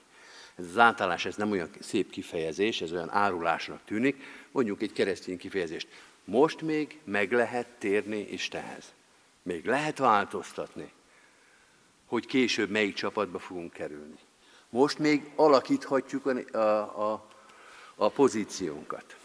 Ez 0.57 0.65
az 0.67 0.79
átállás, 0.79 1.25
ez 1.25 1.37
nem 1.37 1.51
olyan 1.51 1.71
szép 1.81 2.11
kifejezés, 2.11 2.81
ez 2.81 2.93
olyan 2.93 3.11
árulásnak 3.11 3.81
tűnik. 3.85 4.23
Mondjuk 4.51 4.83
egy 4.83 4.93
keresztény 4.93 5.39
kifejezést. 5.39 5.89
Most 6.25 6.61
még 6.61 6.99
meg 7.05 7.33
lehet 7.33 7.67
térni 7.79 8.19
Istenhez. 8.19 8.93
Még 9.43 9.67
lehet 9.67 9.99
változtatni, 9.99 10.93
hogy 12.07 12.27
később 12.27 12.71
melyik 12.71 12.95
csapatba 12.95 13.39
fogunk 13.39 13.73
kerülni. 13.73 14.19
Most 14.71 14.99
még 14.99 15.31
alakíthatjuk 15.37 16.27
a, 16.27 16.57
a, 16.59 17.13
a, 17.13 17.29
a 17.95 18.09
pozíciónkat. 18.09 19.17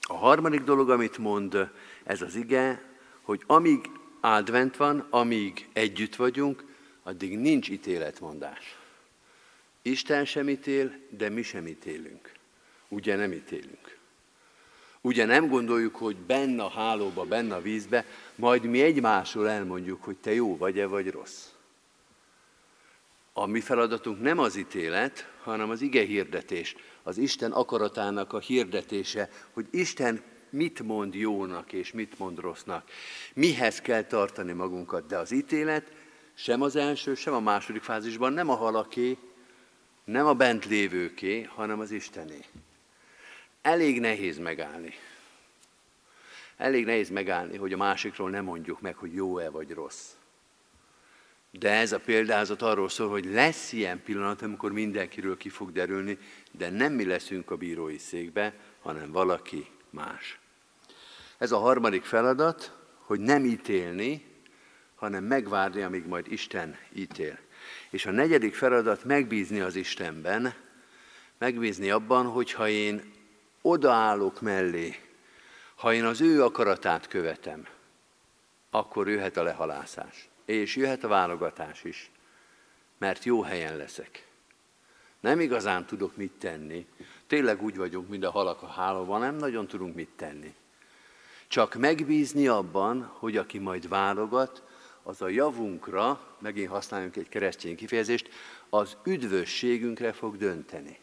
A 0.00 0.16
harmadik 0.16 0.62
dolog, 0.62 0.90
amit 0.90 1.18
mond 1.18 1.70
ez 2.04 2.22
az 2.22 2.34
ige, 2.34 2.82
hogy 3.22 3.42
amíg 3.46 3.90
advent 4.20 4.76
van, 4.76 5.06
amíg 5.10 5.68
együtt 5.72 6.16
vagyunk, 6.16 6.64
addig 7.02 7.38
nincs 7.38 7.68
ítéletmondás. 7.68 8.78
Isten 9.82 10.24
sem 10.24 10.48
ítél, 10.48 10.92
de 11.10 11.28
mi 11.28 11.42
sem 11.42 11.66
ítélünk. 11.66 12.32
Ugye 12.88 13.16
nem 13.16 13.32
ítélünk. 13.32 13.95
Ugye 15.06 15.24
nem 15.24 15.48
gondoljuk, 15.48 15.96
hogy 15.96 16.16
benne 16.16 16.62
a 16.62 16.68
hálóba, 16.68 17.24
benne 17.24 17.54
a 17.54 17.60
vízbe, 17.60 18.04
majd 18.34 18.64
mi 18.64 18.82
egymásról 18.82 19.48
elmondjuk, 19.48 20.02
hogy 20.04 20.16
te 20.16 20.34
jó 20.34 20.56
vagy-e, 20.56 20.86
vagy 20.86 21.10
rossz. 21.10 21.46
A 23.32 23.46
mi 23.46 23.60
feladatunk 23.60 24.20
nem 24.20 24.38
az 24.38 24.56
ítélet, 24.56 25.32
hanem 25.42 25.70
az 25.70 25.80
ige 25.80 26.04
hirdetés, 26.04 26.76
az 27.02 27.18
Isten 27.18 27.52
akaratának 27.52 28.32
a 28.32 28.38
hirdetése, 28.38 29.30
hogy 29.52 29.66
Isten 29.70 30.22
mit 30.50 30.82
mond 30.82 31.14
jónak 31.14 31.72
és 31.72 31.92
mit 31.92 32.18
mond 32.18 32.38
rossznak. 32.38 32.90
Mihez 33.34 33.80
kell 33.80 34.02
tartani 34.02 34.52
magunkat, 34.52 35.06
de 35.06 35.18
az 35.18 35.32
ítélet 35.32 35.92
sem 36.34 36.62
az 36.62 36.76
első, 36.76 37.14
sem 37.14 37.34
a 37.34 37.40
második 37.40 37.82
fázisban 37.82 38.32
nem 38.32 38.48
a 38.50 38.54
halaké, 38.54 39.16
nem 40.04 40.26
a 40.26 40.34
bent 40.34 40.64
lévőké, 40.64 41.42
hanem 41.42 41.80
az 41.80 41.90
Istené. 41.90 42.44
Elég 43.66 44.00
nehéz 44.00 44.38
megállni. 44.38 44.94
Elég 46.56 46.84
nehéz 46.84 47.10
megállni, 47.10 47.56
hogy 47.56 47.72
a 47.72 47.76
másikról 47.76 48.30
nem 48.30 48.44
mondjuk 48.44 48.80
meg, 48.80 48.96
hogy 48.96 49.14
jó-e 49.14 49.50
vagy 49.50 49.70
rossz. 49.70 50.10
De 51.50 51.70
ez 51.70 51.92
a 51.92 51.98
példázat 51.98 52.62
arról 52.62 52.88
szól, 52.88 53.08
hogy 53.08 53.24
lesz 53.24 53.72
ilyen 53.72 54.02
pillanat, 54.02 54.42
amikor 54.42 54.72
mindenkiről 54.72 55.36
ki 55.36 55.48
fog 55.48 55.72
derülni, 55.72 56.18
de 56.50 56.70
nem 56.70 56.92
mi 56.92 57.04
leszünk 57.04 57.50
a 57.50 57.56
bírói 57.56 57.98
székbe, 57.98 58.54
hanem 58.82 59.12
valaki 59.12 59.66
más. 59.90 60.38
Ez 61.38 61.52
a 61.52 61.58
harmadik 61.58 62.04
feladat, 62.04 62.76
hogy 62.98 63.20
nem 63.20 63.44
ítélni, 63.44 64.24
hanem 64.94 65.24
megvárni, 65.24 65.82
amíg 65.82 66.06
majd 66.06 66.32
Isten 66.32 66.78
ítél. 66.92 67.38
És 67.90 68.06
a 68.06 68.10
negyedik 68.10 68.54
feladat 68.54 69.04
megbízni 69.04 69.60
az 69.60 69.76
Istenben, 69.76 70.54
megbízni 71.38 71.90
abban, 71.90 72.26
hogy 72.26 72.52
ha 72.52 72.68
én 72.68 73.14
odaállok 73.66 74.40
mellé, 74.40 74.96
ha 75.74 75.92
én 75.92 76.04
az 76.04 76.20
ő 76.20 76.42
akaratát 76.44 77.08
követem, 77.08 77.66
akkor 78.70 79.08
jöhet 79.08 79.36
a 79.36 79.42
lehalászás, 79.42 80.28
és 80.44 80.76
jöhet 80.76 81.04
a 81.04 81.08
válogatás 81.08 81.84
is, 81.84 82.10
mert 82.98 83.24
jó 83.24 83.42
helyen 83.42 83.76
leszek. 83.76 84.26
Nem 85.20 85.40
igazán 85.40 85.86
tudok 85.86 86.16
mit 86.16 86.32
tenni. 86.32 86.86
Tényleg 87.26 87.62
úgy 87.62 87.76
vagyunk, 87.76 88.08
mint 88.08 88.24
a 88.24 88.30
halak 88.30 88.62
a 88.62 88.66
hálóban, 88.66 89.20
nem 89.20 89.36
nagyon 89.36 89.66
tudunk 89.66 89.94
mit 89.94 90.10
tenni. 90.16 90.54
Csak 91.48 91.74
megbízni 91.74 92.48
abban, 92.48 93.10
hogy 93.18 93.36
aki 93.36 93.58
majd 93.58 93.88
válogat, 93.88 94.62
az 95.02 95.22
a 95.22 95.28
javunkra, 95.28 96.36
megint 96.38 96.68
használjunk 96.68 97.16
egy 97.16 97.28
keresztény 97.28 97.76
kifejezést, 97.76 98.28
az 98.68 98.96
üdvösségünkre 99.04 100.12
fog 100.12 100.36
dönteni. 100.36 100.98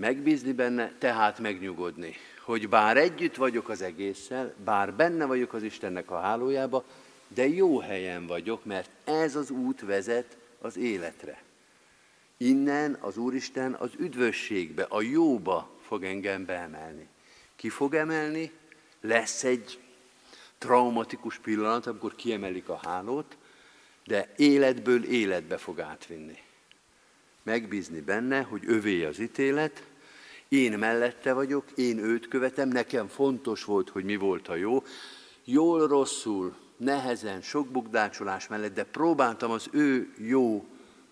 Megbízni 0.00 0.52
benne, 0.52 0.92
tehát 0.98 1.38
megnyugodni, 1.38 2.14
hogy 2.44 2.68
bár 2.68 2.96
együtt 2.96 3.34
vagyok 3.36 3.68
az 3.68 3.82
egésszel, 3.82 4.54
bár 4.64 4.94
benne 4.94 5.24
vagyok 5.24 5.52
az 5.52 5.62
Istennek 5.62 6.10
a 6.10 6.20
hálójába, 6.20 6.84
de 7.28 7.48
jó 7.48 7.78
helyen 7.78 8.26
vagyok, 8.26 8.64
mert 8.64 8.90
ez 9.04 9.36
az 9.36 9.50
út 9.50 9.80
vezet 9.80 10.36
az 10.60 10.76
életre. 10.76 11.42
Innen 12.36 12.96
az 13.00 13.16
Úristen 13.16 13.74
az 13.74 13.90
üdvösségbe, 13.98 14.86
a 14.88 15.00
jóba 15.00 15.70
fog 15.80 16.04
engem 16.04 16.44
beemelni. 16.44 17.08
Ki 17.56 17.68
fog 17.68 17.94
emelni? 17.94 18.50
Lesz 19.00 19.44
egy 19.44 19.78
traumatikus 20.58 21.38
pillanat, 21.38 21.86
amikor 21.86 22.14
kiemelik 22.14 22.68
a 22.68 22.80
hálót, 22.82 23.36
de 24.04 24.32
életből 24.36 25.04
életbe 25.04 25.56
fog 25.56 25.80
átvinni. 25.80 26.38
Megbízni 27.42 28.00
benne, 28.00 28.42
hogy 28.42 28.62
övé 28.66 29.04
az 29.04 29.18
ítélet, 29.18 29.88
én 30.50 30.78
mellette 30.78 31.32
vagyok, 31.32 31.64
én 31.74 31.98
őt 31.98 32.28
követem, 32.28 32.68
nekem 32.68 33.08
fontos 33.08 33.64
volt, 33.64 33.88
hogy 33.88 34.04
mi 34.04 34.16
volt 34.16 34.48
a 34.48 34.54
jó. 34.54 34.82
Jól, 35.44 35.86
rosszul, 35.88 36.56
nehezen, 36.76 37.40
sok 37.40 37.68
bukdácsolás 37.68 38.48
mellett, 38.48 38.74
de 38.74 38.84
próbáltam 38.84 39.50
az 39.50 39.68
ő 39.72 40.14
jó 40.18 40.64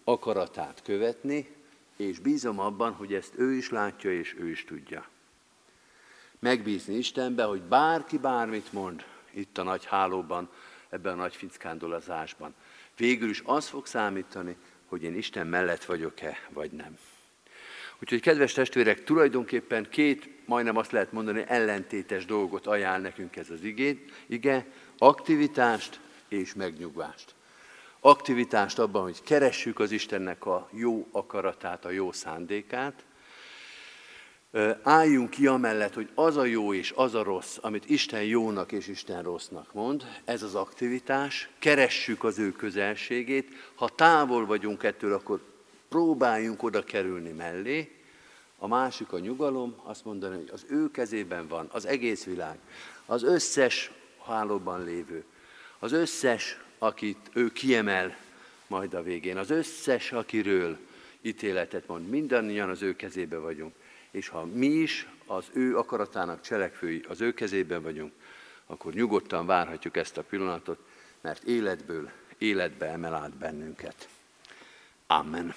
akaratát 0.04 0.82
követni, 0.82 1.48
és 1.96 2.18
bízom 2.18 2.58
abban, 2.58 2.92
hogy 2.92 3.14
ezt 3.14 3.32
ő 3.36 3.52
is 3.52 3.70
látja, 3.70 4.12
és 4.12 4.36
ő 4.38 4.48
is 4.48 4.64
tudja. 4.64 5.08
Megbízni 6.38 6.94
Istenbe, 6.94 7.44
hogy 7.44 7.62
bárki 7.62 8.18
bármit 8.18 8.72
mond 8.72 9.04
itt 9.30 9.58
a 9.58 9.62
nagy 9.62 9.84
hálóban, 9.84 10.50
ebben 10.88 11.12
a 11.12 11.16
nagy 11.16 11.36
fickándolazásban. 11.36 12.54
Végül 12.96 13.28
is 13.28 13.42
az 13.44 13.66
fog 13.66 13.86
számítani, 13.86 14.56
hogy 14.86 15.02
én 15.02 15.16
Isten 15.16 15.46
mellett 15.46 15.84
vagyok-e, 15.84 16.36
vagy 16.52 16.70
nem. 16.70 16.98
Úgyhogy 18.02 18.20
kedves 18.20 18.52
testvérek, 18.52 19.04
tulajdonképpen 19.04 19.88
két, 19.90 20.28
majdnem 20.44 20.76
azt 20.76 20.92
lehet 20.92 21.12
mondani, 21.12 21.44
ellentétes 21.46 22.24
dolgot 22.24 22.66
ajánl 22.66 23.02
nekünk 23.02 23.36
ez 23.36 23.50
az 23.50 23.62
igét, 23.62 24.12
ige, 24.26 24.66
aktivitást 24.98 26.00
és 26.28 26.54
megnyugvást. 26.54 27.34
Aktivitást 28.00 28.78
abban, 28.78 29.02
hogy 29.02 29.22
keressük 29.22 29.80
az 29.80 29.90
Istennek 29.90 30.46
a 30.46 30.68
jó 30.72 31.08
akaratát, 31.12 31.84
a 31.84 31.90
jó 31.90 32.12
szándékát, 32.12 33.04
álljunk 34.82 35.30
ki 35.30 35.46
amellett, 35.46 35.94
hogy 35.94 36.10
az 36.14 36.36
a 36.36 36.44
jó 36.44 36.74
és 36.74 36.92
az 36.96 37.14
a 37.14 37.22
rossz, 37.22 37.56
amit 37.60 37.90
Isten 37.90 38.22
jónak 38.22 38.72
és 38.72 38.86
Isten 38.86 39.22
rossznak 39.22 39.72
mond, 39.72 40.04
ez 40.24 40.42
az 40.42 40.54
aktivitás, 40.54 41.48
keressük 41.58 42.24
az 42.24 42.38
ő 42.38 42.52
közelségét, 42.52 43.48
ha 43.74 43.88
távol 43.88 44.46
vagyunk 44.46 44.82
ettől, 44.82 45.12
akkor 45.12 45.40
próbáljunk 45.88 46.62
oda 46.62 46.84
kerülni 46.84 47.30
mellé, 47.30 47.92
a 48.58 48.66
másik 48.66 49.12
a 49.12 49.18
nyugalom, 49.18 49.74
azt 49.82 50.04
mondani, 50.04 50.36
hogy 50.36 50.50
az 50.52 50.64
ő 50.68 50.90
kezében 50.90 51.48
van 51.48 51.68
az 51.72 51.86
egész 51.86 52.24
világ, 52.24 52.58
az 53.06 53.22
összes 53.22 53.90
hálóban 54.24 54.84
lévő, 54.84 55.24
az 55.78 55.92
összes, 55.92 56.60
akit 56.78 57.30
ő 57.32 57.52
kiemel 57.52 58.16
majd 58.66 58.94
a 58.94 59.02
végén, 59.02 59.36
az 59.36 59.50
összes, 59.50 60.12
akiről 60.12 60.78
ítéletet 61.20 61.86
mond, 61.86 62.08
mindannyian 62.08 62.68
az 62.68 62.82
ő 62.82 62.96
kezébe 62.96 63.38
vagyunk. 63.38 63.74
És 64.10 64.28
ha 64.28 64.44
mi 64.44 64.66
is 64.66 65.08
az 65.26 65.44
ő 65.52 65.76
akaratának 65.76 66.40
cselekvői, 66.40 67.04
az 67.08 67.20
ő 67.20 67.34
kezében 67.34 67.82
vagyunk, 67.82 68.12
akkor 68.66 68.92
nyugodtan 68.92 69.46
várhatjuk 69.46 69.96
ezt 69.96 70.16
a 70.16 70.22
pillanatot, 70.22 70.78
mert 71.20 71.42
életből 71.42 72.10
életbe 72.38 72.86
emel 72.86 73.14
át 73.14 73.36
bennünket. 73.36 74.08
Amen. 75.06 75.54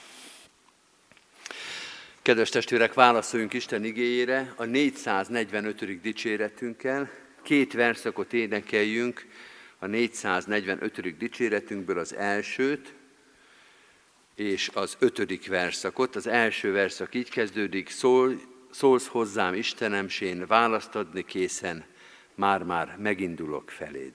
Kedves 2.24 2.50
testvérek, 2.50 2.94
válaszoljunk 2.94 3.54
Isten 3.54 3.84
igényére 3.84 4.54
a 4.56 4.64
445. 4.66 6.02
dicséretünkkel. 6.02 7.10
Két 7.42 7.74
verszakot 7.74 8.34
énekeljünk 8.34 9.26
a 9.80 9.86
445. 9.86 11.18
dicséretünkből 11.18 12.00
az 12.00 12.16
elsőt, 12.16 12.94
és 14.36 14.70
az 14.74 14.96
ötödik 15.00 15.48
verszakot. 15.48 16.16
Az 16.16 16.28
első 16.28 16.72
verszak 16.72 17.16
így 17.16 17.30
kezdődik, 17.30 17.90
Szól, 17.90 18.42
szólsz 18.72 19.08
hozzám 19.08 19.54
Istenem, 19.54 20.08
s 20.08 20.20
én 20.22 20.48
választ 20.48 20.96
adni 20.96 21.26
készen, 21.26 21.84
már-már 22.36 22.96
megindulok 22.98 23.70
feléd. 23.70 24.14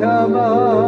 come 0.00 0.36
on. 0.36 0.85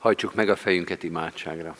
Hajtsuk 0.00 0.34
meg 0.34 0.48
a 0.48 0.56
fejünket 0.56 1.02
imádságra. 1.02 1.76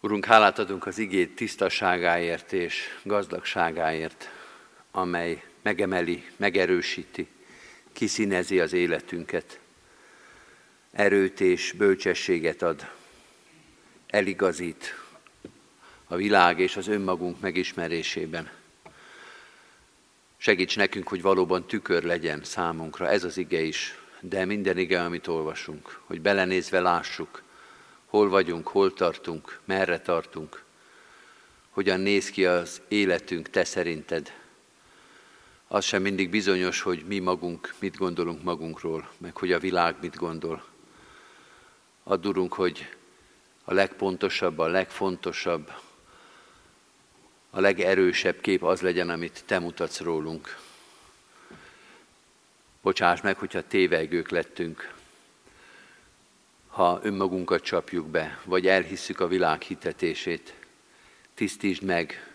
Urunk, 0.00 0.24
hálát 0.24 0.58
adunk 0.58 0.86
az 0.86 0.98
igét 0.98 1.34
tisztaságáért 1.34 2.52
és 2.52 2.84
gazdagságáért, 3.02 4.30
amely 4.90 5.44
megemeli, 5.62 6.24
megerősíti, 6.36 7.28
kiszínezi 7.92 8.60
az 8.60 8.72
életünket, 8.72 9.60
erőt 10.92 11.40
és 11.40 11.72
bölcsességet 11.72 12.62
ad, 12.62 12.90
eligazít 14.06 14.94
a 16.06 16.16
világ 16.16 16.58
és 16.58 16.76
az 16.76 16.88
önmagunk 16.88 17.40
megismerésében. 17.40 18.50
Segíts 20.36 20.76
nekünk, 20.76 21.08
hogy 21.08 21.22
valóban 21.22 21.66
tükör 21.66 22.02
legyen 22.02 22.44
számunkra, 22.44 23.08
ez 23.08 23.24
az 23.24 23.36
ige 23.36 23.60
is, 23.60 23.99
de 24.20 24.44
minden 24.44 24.78
ige, 24.78 25.02
amit 25.02 25.26
olvasunk, 25.26 26.00
hogy 26.04 26.20
belenézve 26.20 26.80
lássuk, 26.80 27.42
hol 28.06 28.28
vagyunk, 28.28 28.68
hol 28.68 28.92
tartunk, 28.92 29.60
merre 29.64 30.00
tartunk, 30.00 30.62
hogyan 31.70 32.00
néz 32.00 32.30
ki 32.30 32.46
az 32.46 32.80
életünk 32.88 33.50
te 33.50 33.64
szerinted. 33.64 34.32
Az 35.68 35.84
sem 35.84 36.02
mindig 36.02 36.30
bizonyos, 36.30 36.80
hogy 36.80 37.04
mi 37.06 37.18
magunk 37.18 37.74
mit 37.78 37.96
gondolunk 37.96 38.42
magunkról, 38.42 39.08
meg 39.18 39.36
hogy 39.36 39.52
a 39.52 39.58
világ 39.58 39.96
mit 40.00 40.16
gondol. 40.16 40.64
Addurunk, 42.02 42.52
hogy 42.52 42.88
a 43.64 43.72
legpontosabb, 43.72 44.58
a 44.58 44.66
legfontosabb, 44.66 45.72
a 47.50 47.60
legerősebb 47.60 48.40
kép 48.40 48.62
az 48.62 48.80
legyen, 48.80 49.10
amit 49.10 49.42
te 49.46 49.58
mutatsz 49.58 50.00
rólunk. 50.00 50.58
Bocsáss 52.82 53.20
meg, 53.20 53.36
hogyha 53.36 53.66
tévegők 53.66 54.30
lettünk, 54.30 54.94
ha 56.68 57.00
önmagunkat 57.02 57.62
csapjuk 57.62 58.06
be, 58.06 58.40
vagy 58.44 58.66
elhisszük 58.66 59.20
a 59.20 59.28
világ 59.28 59.62
hitetését. 59.62 60.54
Tisztítsd 61.34 61.82
meg 61.82 62.34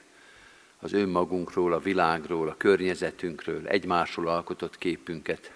az 0.79 0.93
önmagunkról, 0.93 1.73
a 1.73 1.79
világról, 1.79 2.49
a 2.49 2.57
környezetünkről, 2.57 3.67
egymásról 3.67 4.27
alkotott 4.27 4.77
képünket. 4.77 5.51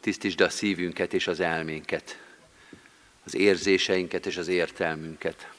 Tisztítsd 0.00 0.40
a 0.40 0.48
szívünket 0.48 1.12
és 1.12 1.26
az 1.26 1.40
elménket, 1.40 2.22
az 3.24 3.34
érzéseinket 3.34 4.26
és 4.26 4.36
az 4.36 4.48
értelmünket. 4.48 5.50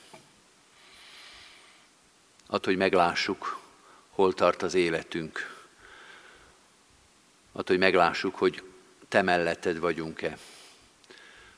Attól, 2.48 2.74
hogy 2.74 2.78
meglássuk, 2.78 3.60
hol 4.10 4.34
tart 4.34 4.62
az 4.62 4.74
életünk. 4.74 5.55
Attól, 7.58 7.76
hogy 7.76 7.86
meglássuk, 7.86 8.36
hogy 8.36 8.64
te 9.08 9.22
melletted 9.22 9.80
vagyunk-e. 9.80 10.38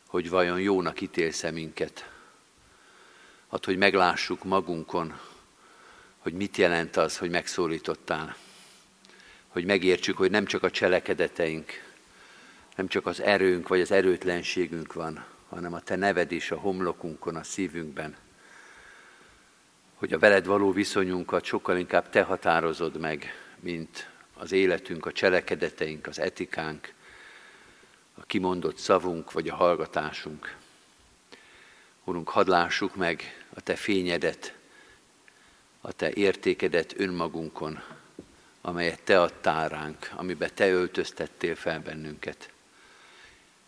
Hogy 0.07 0.29
vajon 0.29 0.59
jónak 0.59 1.01
ítélsz-e 1.01 1.51
minket. 1.51 2.09
Attól, 3.47 3.73
hogy 3.73 3.77
meglássuk 3.77 4.43
magunkon, 4.43 5.19
hogy 6.17 6.33
mit 6.33 6.57
jelent 6.57 6.97
az, 6.97 7.17
hogy 7.17 7.29
megszólítottál. 7.29 8.35
Hogy 9.47 9.65
megértsük, 9.65 10.17
hogy 10.17 10.31
nem 10.31 10.45
csak 10.45 10.63
a 10.63 10.71
cselekedeteink, 10.71 11.71
nem 12.75 12.87
csak 12.87 13.05
az 13.05 13.21
erőnk 13.21 13.67
vagy 13.67 13.81
az 13.81 13.91
erőtlenségünk 13.91 14.93
van, 14.93 15.25
hanem 15.49 15.73
a 15.73 15.81
Te 15.81 15.95
neved 15.95 16.31
is 16.31 16.51
a 16.51 16.57
homlokunkon, 16.57 17.35
a 17.35 17.43
szívünkben– 17.43 18.15
hogy 19.97 20.13
a 20.13 20.19
veled 20.19 20.45
való 20.45 20.71
viszonyunkat 20.71 21.43
sokkal 21.43 21.77
inkább 21.77 22.09
te 22.09 22.21
határozod 22.21 22.99
meg, 22.99 23.33
mint 23.59 24.09
az 24.37 24.51
életünk, 24.51 25.05
a 25.05 25.11
cselekedeteink, 25.11 26.07
az 26.07 26.19
etikánk, 26.19 26.93
a 28.13 28.23
kimondott 28.23 28.77
szavunk 28.77 29.31
vagy 29.31 29.49
a 29.49 29.55
hallgatásunk. 29.55 30.55
Urunk, 32.03 32.29
hadd 32.29 32.49
lássuk 32.49 32.95
meg 32.95 33.45
a 33.53 33.61
Te 33.61 33.75
fényedet, 33.75 34.53
a 35.81 35.91
Te 35.91 36.11
értékedet 36.13 36.99
önmagunkon, 36.99 37.83
amelyet 38.61 39.01
Te 39.01 39.21
adtál 39.21 39.69
ránk, 39.69 40.11
amiben 40.15 40.51
Te 40.53 40.69
öltöztettél 40.69 41.55
fel 41.55 41.79
bennünket. 41.79 42.49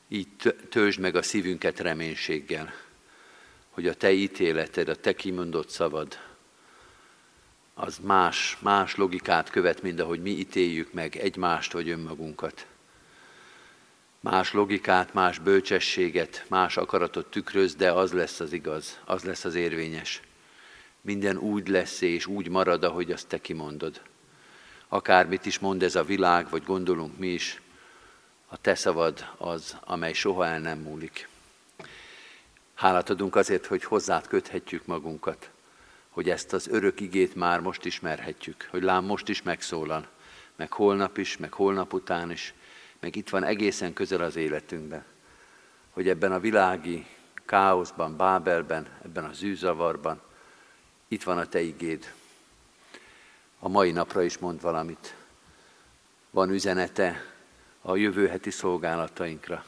Így 0.07 0.27
töltsd 0.69 0.99
meg 0.99 1.15
a 1.15 1.21
szívünket 1.21 1.79
reménységgel, 1.79 2.73
hogy 3.69 3.87
a 3.87 3.93
te 3.93 4.11
ítéleted, 4.11 4.89
a 4.89 4.95
te 4.95 5.13
kimondott 5.13 5.69
szavad, 5.69 6.19
az 7.79 7.99
más, 8.01 8.57
más 8.61 8.95
logikát 8.95 9.49
követ, 9.49 9.81
mint 9.81 9.99
ahogy 9.99 10.21
mi 10.21 10.29
ítéljük 10.29 10.93
meg 10.93 11.15
egymást 11.15 11.71
vagy 11.71 11.89
önmagunkat. 11.89 12.65
Más 14.19 14.53
logikát, 14.53 15.13
más 15.13 15.39
bölcsességet, 15.39 16.45
más 16.47 16.77
akaratot 16.77 17.31
tükröz, 17.31 17.75
de 17.75 17.91
az 17.91 18.11
lesz 18.11 18.39
az 18.39 18.53
igaz, 18.53 18.99
az 19.05 19.23
lesz 19.23 19.45
az 19.45 19.55
érvényes. 19.55 20.21
Minden 21.01 21.37
úgy 21.37 21.67
lesz 21.67 22.01
és 22.01 22.25
úgy 22.25 22.49
marad, 22.49 22.83
ahogy 22.83 23.11
azt 23.11 23.27
te 23.27 23.41
kimondod. 23.41 24.01
Akármit 24.87 25.45
is 25.45 25.59
mond 25.59 25.83
ez 25.83 25.95
a 25.95 26.03
világ, 26.03 26.49
vagy 26.49 26.63
gondolunk 26.63 27.17
mi 27.17 27.27
is, 27.27 27.61
a 28.47 28.57
te 28.57 28.75
szavad 28.75 29.25
az, 29.37 29.77
amely 29.81 30.13
soha 30.13 30.45
el 30.45 30.59
nem 30.59 30.79
múlik. 30.79 31.27
Hálát 32.73 33.09
adunk 33.09 33.35
azért, 33.35 33.65
hogy 33.65 33.83
hozzád 33.83 34.27
köthetjük 34.27 34.85
magunkat, 34.85 35.49
hogy 36.19 36.29
ezt 36.29 36.53
az 36.53 36.67
örök 36.67 36.99
igét 36.99 37.35
már 37.35 37.59
most 37.59 37.85
ismerhetjük, 37.85 38.67
hogy 38.71 38.83
lám 38.83 39.05
most 39.05 39.27
is 39.27 39.41
megszólal, 39.41 40.07
meg 40.55 40.73
holnap 40.73 41.17
is, 41.17 41.37
meg 41.37 41.53
holnap 41.53 41.93
után 41.93 42.31
is, 42.31 42.53
meg 42.99 43.15
itt 43.15 43.29
van 43.29 43.43
egészen 43.43 43.93
közel 43.93 44.21
az 44.21 44.35
életünkben, 44.35 45.05
hogy 45.89 46.09
ebben 46.09 46.31
a 46.31 46.39
világi 46.39 47.05
káoszban, 47.45 48.17
Bábelben, 48.17 48.87
ebben 49.05 49.23
a 49.23 49.33
zűzavarban, 49.33 50.21
itt 51.07 51.23
van 51.23 51.37
a 51.37 51.45
Te 51.45 51.59
igéd. 51.59 52.13
A 53.59 53.67
mai 53.67 53.91
napra 53.91 54.21
is 54.21 54.37
mond 54.37 54.61
valamit. 54.61 55.15
Van 56.29 56.49
üzenete 56.49 57.23
a 57.81 57.95
jövő 57.95 58.27
heti 58.27 58.49
szolgálatainkra. 58.49 59.65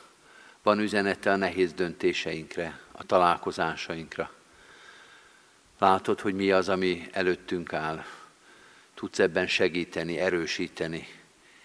Van 0.64 0.80
üzenete 0.80 1.32
a 1.32 1.36
nehéz 1.36 1.74
döntéseinkre, 1.74 2.80
a 2.91 3.04
találkozásainkra. 3.04 4.32
Látod, 5.82 6.20
hogy 6.20 6.34
mi 6.34 6.52
az, 6.52 6.70
ami 6.70 7.08
előttünk 7.12 7.74
áll. 7.74 8.04
Tudsz 8.94 9.20
ebben 9.20 9.48
segíteni, 9.48 10.20
erősíteni, 10.20 11.08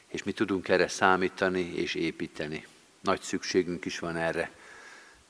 és 0.06 0.22
mi 0.22 0.32
tudunk 0.32 0.68
erre 0.68 0.88
számítani 0.88 1.60
és 1.60 1.94
építeni. 1.94 2.66
Nagy 3.00 3.20
szükségünk 3.20 3.84
is 3.84 3.98
van 3.98 4.16
erre. 4.16 4.50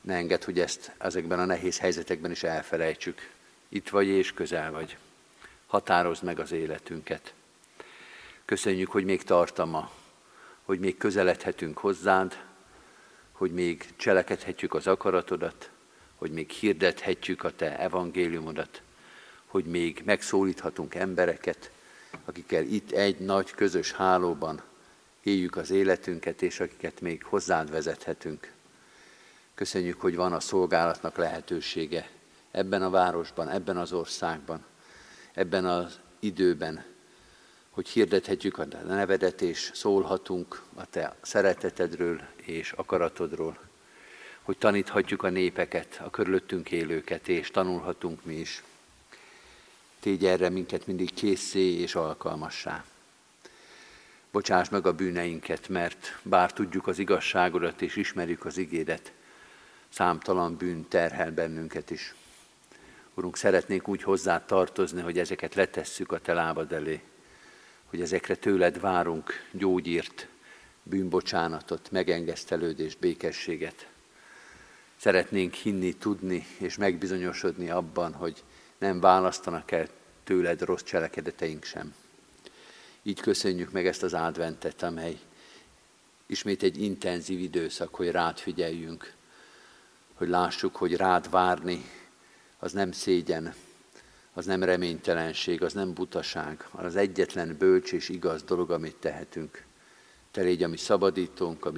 Ne 0.01 0.15
enged, 0.15 0.45
hogy 0.45 0.61
ezt 0.61 0.93
ezekben 0.99 1.39
a 1.39 1.45
nehéz 1.45 1.79
helyzetekben 1.79 2.31
is 2.31 2.43
elfelejtsük. 2.43 3.31
Itt 3.69 3.89
vagy 3.89 4.07
és 4.07 4.33
közel 4.33 4.73
vagy. 4.73 4.97
Határozd 5.67 6.23
meg 6.23 6.39
az 6.39 6.53
életünket. 6.53 7.35
Köszönjük, 8.45 8.91
hogy 8.91 9.05
még 9.05 9.23
tartama, 9.23 9.91
hogy 10.63 10.79
még 10.79 10.97
közeledhetünk 10.97 11.79
hozzád, 11.79 12.45
hogy 13.33 13.53
még 13.53 13.87
cselekedhetjük 13.97 14.75
az 14.75 14.87
akaratodat, 14.87 15.71
hogy 16.17 16.31
még 16.31 16.51
hirdethetjük 16.51 17.45
a 17.45 17.51
Te 17.51 17.79
evangéliumodat, 17.79 18.83
hogy 19.47 19.65
még 19.65 20.03
megszólíthatunk 20.05 20.95
embereket, 20.95 21.71
akikkel 22.25 22.65
itt 22.65 22.91
egy 22.91 23.19
nagy 23.19 23.51
közös 23.51 23.93
hálóban 23.93 24.63
éljük 25.23 25.57
az 25.57 25.71
életünket, 25.71 26.43
és 26.43 26.61
akiket 26.61 27.01
még 27.01 27.25
hozzád 27.25 27.71
vezethetünk. 27.71 28.53
Köszönjük, 29.55 30.01
hogy 30.01 30.17
van 30.17 30.33
a 30.33 30.41
szolgálatnak 30.41 31.17
lehetősége 31.17 32.11
ebben 32.51 32.83
a 32.83 32.91
városban, 32.91 33.49
ebben 33.49 33.77
az 33.77 33.93
országban, 33.93 34.65
ebben 35.33 35.65
az 35.65 36.01
időben, 36.19 36.85
hogy 37.71 37.89
hirdethetjük 37.89 38.59
a 38.59 38.65
nevedet, 38.87 39.41
és 39.41 39.71
szólhatunk 39.75 40.63
a 40.75 40.87
te 40.87 41.17
szeretetedről 41.23 42.21
és 42.37 42.73
akaratodról 42.73 43.59
hogy 44.47 44.59
taníthatjuk 44.59 45.23
a 45.23 45.29
népeket, 45.29 46.01
a 46.05 46.11
körülöttünk 46.11 46.71
élőket, 46.71 47.29
és 47.29 47.51
tanulhatunk 47.51 48.25
mi 48.25 48.35
is. 48.35 48.63
Tégy 50.01 50.27
erre 50.27 50.49
minket 50.49 50.87
mindig 50.87 51.15
készé 51.15 51.61
és 51.61 51.95
alkalmassá. 51.95 52.85
Bocsáss 54.31 54.69
meg 54.69 54.87
a 54.87 54.93
bűneinket, 54.93 55.69
mert 55.69 56.19
bár 56.23 56.53
tudjuk 56.53 56.87
az 56.87 56.99
igazságodat 56.99 57.83
és 57.83 57.97
ismerjük 57.97 58.45
az 58.45 58.57
igédet, 58.57 59.13
számtalan 59.89 60.57
bűn 60.57 60.89
terhel 60.89 61.33
bennünket 61.33 61.91
is. 61.91 62.15
Urunk, 63.15 63.37
szeretnénk 63.37 63.89
úgy 63.89 64.03
hozzá 64.03 64.45
tartozni, 64.45 65.01
hogy 65.01 65.19
ezeket 65.19 65.55
letesszük 65.55 66.13
a 66.13 66.19
te 66.19 66.33
lábad 66.33 66.73
elé, 66.73 67.03
hogy 67.85 68.01
ezekre 68.01 68.35
tőled 68.35 68.81
várunk 68.81 69.33
gyógyírt, 69.51 70.29
bűnbocsánatot, 70.83 71.91
megengesztelődést, 71.91 72.99
békességet. 72.99 73.87
Szeretnénk 74.97 75.55
hinni, 75.55 75.93
tudni 75.93 76.47
és 76.59 76.77
megbizonyosodni 76.77 77.71
abban, 77.71 78.13
hogy 78.13 78.43
nem 78.79 79.01
választanak 79.01 79.71
el 79.71 79.89
tőled 80.25 80.61
rossz 80.61 80.83
cselekedeteink 80.83 81.65
sem. 81.65 81.95
Így 83.03 83.21
köszönjük 83.21 83.71
meg 83.71 83.87
ezt 83.87 84.03
az 84.03 84.15
adventet, 84.15 84.83
amely 84.83 85.19
ismét 86.27 86.63
egy 86.63 86.83
intenzív 86.83 87.41
időszak, 87.41 87.95
hogy 87.95 88.11
rád 88.11 88.39
figyeljünk. 88.39 89.15
hogy 90.15 90.29
lássuk, 90.29 90.77
hogy 90.77 90.97
rád 90.97 91.31
várni, 91.31 91.85
az 92.59 92.73
nem 92.73 92.93
szégyen, 92.93 93.55
az 94.33 94.47
nem 94.47 94.63
reménytelenség, 94.63 95.63
az 95.63 95.73
nem 95.73 95.93
butaság, 95.93 96.69
az 96.71 96.97
egyetlen 96.97 97.57
bölcs 97.59 97.93
és 97.93 98.09
igaz 98.09 98.43
dolog, 98.43 98.71
amit 98.71 98.97
tehetünk. 98.97 99.65
Te 100.31 100.43
légy 100.43 100.63
a 100.63 100.69
mi 100.69 100.77
szabadítónk, 100.77 101.65
a 101.65 101.73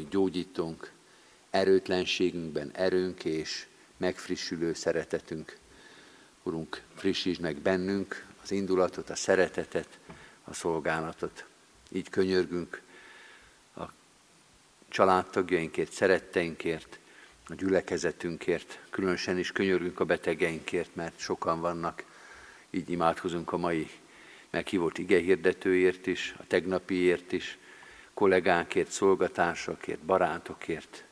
erőtlenségünkben 1.51 2.71
erőnk 2.75 3.25
és 3.25 3.67
megfrissülő 3.97 4.75
szeretetünk. 4.75 5.57
Urunk, 6.43 6.83
frissítsd 6.95 7.41
meg 7.41 7.57
bennünk 7.57 8.27
az 8.43 8.51
indulatot, 8.51 9.11
a 9.11 9.15
szeretetet, 9.15 9.99
a 10.45 10.55
szolgálatot. 10.55 11.45
Így 11.93 12.11
könyörgünk 12.11 12.83
a 13.77 13.83
családtagjainkért, 14.89 15.93
szeretteinkért, 15.93 16.99
a 17.49 17.55
gyülekezetünkért, 17.55 18.81
különösen 18.91 19.39
is 19.39 19.53
könyörgünk 19.53 20.01
a 20.01 20.05
betegeinkért, 20.05 20.95
mert 20.95 21.19
sokan 21.19 21.61
vannak. 21.61 22.05
Így 22.71 22.91
imádkozunk 22.91 23.53
a 23.53 23.57
mai 23.57 23.91
meghívott 24.51 24.99
igehirdetőért 24.99 26.07
is, 26.07 26.35
a 26.39 26.47
tegnapiért 26.47 27.33
is, 27.33 27.59
kollégánkért, 28.15 28.91
szolgatásokért, 28.91 30.01
barátokért, 30.01 31.05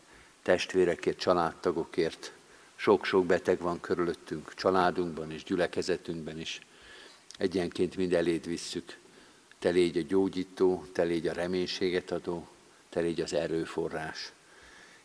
testvérekért, 0.47 1.19
családtagokért. 1.19 2.33
Sok-sok 2.77 3.27
beteg 3.27 3.59
van 3.59 3.81
körülöttünk, 3.81 4.55
családunkban 4.55 5.31
és 5.31 5.43
gyülekezetünkben 5.43 6.41
is. 6.41 6.61
Egyenként 7.39 7.97
mind 7.97 8.13
eléd 8.13 8.47
visszük. 8.47 8.97
Te 9.59 9.69
légy 9.69 9.97
a 9.97 10.03
gyógyító, 10.09 10.85
te 10.93 11.03
légy 11.03 11.27
a 11.29 11.33
reménységet 11.33 12.11
adó, 12.11 12.49
te 12.89 13.01
légy 13.01 13.21
az 13.21 13.33
erőforrás. 13.33 14.33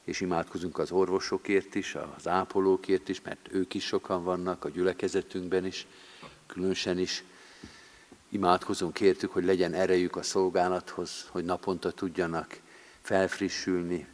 És 0.04 0.22
imádkozunk 0.22 0.78
az 0.78 0.92
orvosokért 0.92 1.76
is, 1.76 1.96
az 2.18 2.28
ápolókért 2.28 3.10
is, 3.10 3.22
mert 3.22 3.48
ők 3.52 3.74
is 3.74 3.86
sokan 3.86 4.24
vannak 4.24 4.66
a 4.66 4.70
gyülekezetünkben 4.70 5.66
is, 5.66 5.88
különösen 6.48 7.00
is. 7.00 7.24
Imádkozunk 8.30 9.00
értük, 9.00 9.32
hogy 9.32 9.44
legyen 9.44 9.74
erejük 9.74 10.16
a 10.16 10.24
szolgálathoz, 10.24 11.28
hogy 11.30 11.46
naponta 11.46 11.92
tudjanak 11.92 12.60
felfrissülni, 13.02 14.08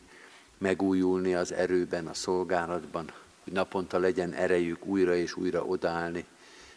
megújulni 0.58 1.34
az 1.34 1.54
erőben, 1.54 2.08
a 2.08 2.14
szolgálatban, 2.14 3.12
hogy 3.44 3.54
naponta 3.54 4.00
legyen 4.00 4.34
erejük 4.34 4.86
újra 4.86 5.16
és 5.16 5.36
újra 5.36 5.64
odaállni 5.64 6.26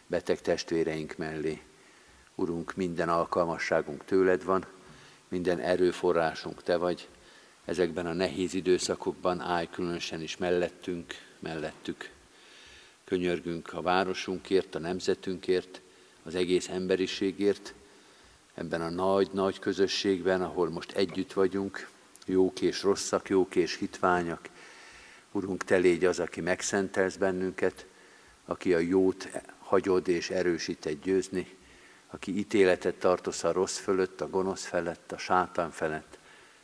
beteg 0.07 0.41
testvéreink 0.41 1.17
mellé. 1.17 1.61
Urunk, 2.35 2.75
minden 2.75 3.09
alkalmasságunk 3.09 4.05
tőled 4.05 4.43
van, 4.43 4.65
minden 5.27 5.59
erőforrásunk 5.59 6.63
te 6.63 6.77
vagy. 6.77 7.07
Ezekben 7.65 8.05
a 8.05 8.13
nehéz 8.13 8.53
időszakokban 8.53 9.39
állj 9.39 9.67
különösen 9.71 10.21
is 10.21 10.37
mellettünk, 10.37 11.13
mellettük. 11.39 12.09
Könyörgünk 13.03 13.73
a 13.73 13.81
városunkért, 13.81 14.75
a 14.75 14.79
nemzetünkért, 14.79 15.81
az 16.23 16.35
egész 16.35 16.69
emberiségért, 16.69 17.73
ebben 18.53 18.81
a 18.81 18.89
nagy-nagy 18.89 19.59
közösségben, 19.59 20.41
ahol 20.41 20.69
most 20.69 20.91
együtt 20.91 21.33
vagyunk, 21.33 21.89
jók 22.31 22.61
és 22.61 22.83
rosszak, 22.83 23.29
jók 23.29 23.55
és 23.55 23.77
hitványak. 23.77 24.49
Urunk, 25.31 25.63
Te 25.63 25.77
légy 25.77 26.05
az, 26.05 26.19
aki 26.19 26.41
megszentelsz 26.41 27.15
bennünket, 27.15 27.85
aki 28.45 28.73
a 28.73 28.79
jót 28.79 29.29
hagyod 29.59 30.07
és 30.07 30.29
erősíted 30.29 30.97
győzni, 31.03 31.47
aki 32.07 32.37
ítéletet 32.37 32.95
tartosz 32.95 33.43
a 33.43 33.51
rossz 33.51 33.77
fölött, 33.77 34.21
a 34.21 34.29
gonosz 34.29 34.65
felett, 34.65 35.11
a 35.11 35.17
sátán 35.17 35.71
felett. 35.71 36.19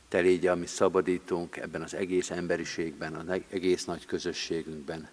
Te 0.07 0.20
légy 0.20 0.47
a 0.47 0.55
mi 0.55 0.65
szabadítónk 0.65 1.57
ebben 1.57 1.82
az 1.82 1.93
egész 1.93 2.30
emberiségben, 2.30 3.15
az 3.15 3.41
egész 3.49 3.86
nagy 3.86 4.05
közösségünkben. 4.05 5.09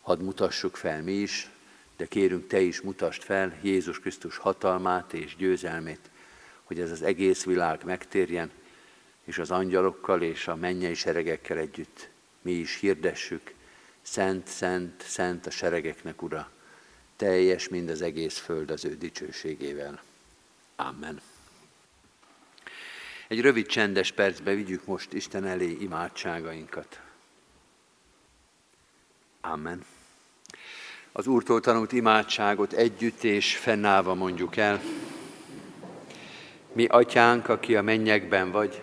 Hadd 0.00 0.22
mutassuk 0.22 0.76
fel 0.76 1.02
mi 1.02 1.12
is, 1.12 1.50
de 1.96 2.06
kérünk 2.06 2.46
Te 2.46 2.60
is 2.60 2.80
mutasd 2.80 3.22
fel 3.22 3.58
Jézus 3.62 4.00
Krisztus 4.00 4.36
hatalmát 4.36 5.12
és 5.12 5.36
győzelmét, 5.36 6.10
hogy 6.64 6.80
ez 6.80 6.90
az 6.90 7.02
egész 7.02 7.44
világ 7.44 7.84
megtérjen, 7.84 8.50
és 9.24 9.38
az 9.38 9.50
angyalokkal 9.50 10.22
és 10.22 10.48
a 10.48 10.56
mennyei 10.56 10.94
seregekkel 10.94 11.58
együtt 11.58 12.08
mi 12.42 12.52
is 12.52 12.78
hirdessük, 12.78 13.54
Szent, 14.02 14.46
Szent, 14.46 15.02
Szent 15.02 15.46
a 15.46 15.50
seregeknek, 15.50 16.22
Ura, 16.22 16.50
teljes 17.16 17.68
mind 17.68 17.88
az 17.88 18.02
egész 18.02 18.38
föld 18.38 18.70
az 18.70 18.84
ő 18.84 18.96
dicsőségével. 18.96 20.02
Amen. 20.76 21.20
Egy 23.28 23.40
rövid 23.40 23.66
csendes 23.66 24.12
percbe 24.12 24.54
vigyük 24.54 24.84
most 24.84 25.12
Isten 25.12 25.44
elé 25.44 25.76
imádságainkat. 25.80 27.00
Amen. 29.40 29.84
Az 31.12 31.26
Úrtól 31.26 31.60
tanult 31.60 31.92
imádságot 31.92 32.72
együtt 32.72 33.22
és 33.22 33.56
fennállva 33.56 34.14
mondjuk 34.14 34.56
el. 34.56 34.80
Mi 36.72 36.86
atyánk, 36.86 37.48
aki 37.48 37.76
a 37.76 37.82
mennyekben 37.82 38.50
vagy, 38.50 38.82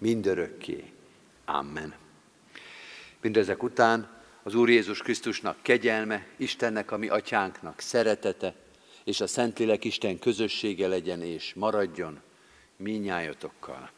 mindörökké. 0.00 0.84
Amen. 1.44 1.94
Mindezek 3.20 3.62
után 3.62 4.08
az 4.42 4.54
Úr 4.54 4.68
Jézus 4.68 4.98
Krisztusnak 4.98 5.56
kegyelme, 5.62 6.26
Istennek, 6.36 6.90
ami 6.90 7.08
atyánknak 7.08 7.80
szeretete, 7.80 8.54
és 9.04 9.20
a 9.20 9.26
Szentlélek 9.26 9.84
Isten 9.84 10.18
közössége 10.18 10.88
legyen 10.88 11.22
és 11.22 11.54
maradjon 11.54 12.20
minnyájatokkal. 12.76 13.90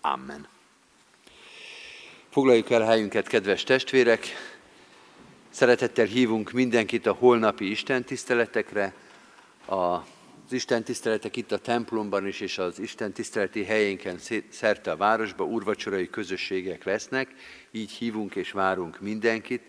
Amen. 0.00 0.48
Foglaljuk 2.28 2.70
el 2.70 2.82
helyünket, 2.82 3.28
kedves 3.28 3.62
testvérek! 3.62 4.26
Szeretettel 5.50 6.06
hívunk 6.06 6.50
mindenkit 6.50 7.06
a 7.06 7.12
holnapi 7.12 7.70
Isten 7.70 8.04
tiszteletekre, 8.04 8.94
a 9.66 9.98
az 10.46 10.52
Isten 10.52 10.84
tiszteletek 10.84 11.36
itt 11.36 11.52
a 11.52 11.58
templomban 11.58 12.26
is, 12.26 12.40
és 12.40 12.58
az 12.58 12.78
Isten 12.78 13.12
tiszteleti 13.12 13.64
helyénken 13.64 14.18
szerte 14.48 14.90
a 14.90 14.96
városba 14.96 15.44
úrvacsorai 15.44 16.10
közösségek 16.10 16.84
lesznek, 16.84 17.34
így 17.70 17.90
hívunk 17.90 18.36
és 18.36 18.50
várunk 18.50 19.00
mindenkit 19.00 19.62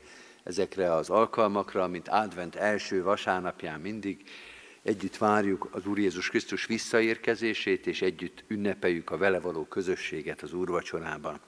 ezekre 0.43 0.93
az 0.93 1.09
alkalmakra, 1.09 1.87
mint 1.87 2.07
advent 2.07 2.55
első 2.55 3.03
vasárnapján 3.03 3.79
mindig, 3.79 4.23
együtt 4.83 5.17
várjuk 5.17 5.67
az 5.71 5.85
Úr 5.85 5.99
Jézus 5.99 6.29
Krisztus 6.29 6.65
visszaérkezését, 6.65 7.87
és 7.87 8.01
együtt 8.01 8.43
ünnepeljük 8.47 9.11
a 9.11 9.17
vele 9.17 9.39
való 9.39 9.65
közösséget 9.65 10.41
az 10.41 10.53
úrvacsorában. 10.53 11.39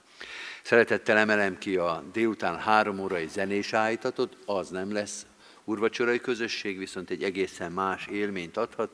Szeretettel 0.62 1.16
emelem 1.16 1.58
ki 1.58 1.76
a 1.76 2.04
délután 2.12 2.58
három 2.58 2.98
órai 2.98 3.26
zenés 3.28 3.72
állítatot, 3.72 4.36
az 4.46 4.68
nem 4.68 4.92
lesz 4.92 5.26
urvacsorai 5.68 6.20
közösség 6.20 6.78
viszont 6.78 7.10
egy 7.10 7.22
egészen 7.22 7.72
más 7.72 8.06
élményt 8.06 8.56
adhat. 8.56 8.90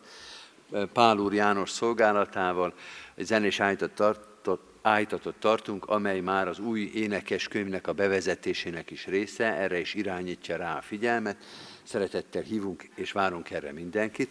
Pál 0.92 1.18
úr 1.18 1.32
János 1.32 1.70
szolgálatával 1.70 2.74
egy 3.14 3.26
zenés 3.26 3.60
állítatot, 3.60 4.60
állítatot 4.82 5.34
tartunk, 5.34 5.84
amely 5.84 6.20
már 6.20 6.48
az 6.48 6.58
új 6.58 6.90
énekes 6.94 7.48
könyvnek 7.48 7.86
a 7.86 7.92
bevezetésének 7.92 8.90
is 8.90 9.06
része, 9.06 9.54
erre 9.54 9.78
is 9.78 9.94
irányítja 9.94 10.56
rá 10.56 10.76
a 10.76 10.82
figyelmet. 10.82 11.36
Szeretettel 11.82 12.42
hívunk 12.42 12.88
és 12.94 13.12
várunk 13.12 13.50
erre 13.50 13.72
mindenkit. 13.72 14.30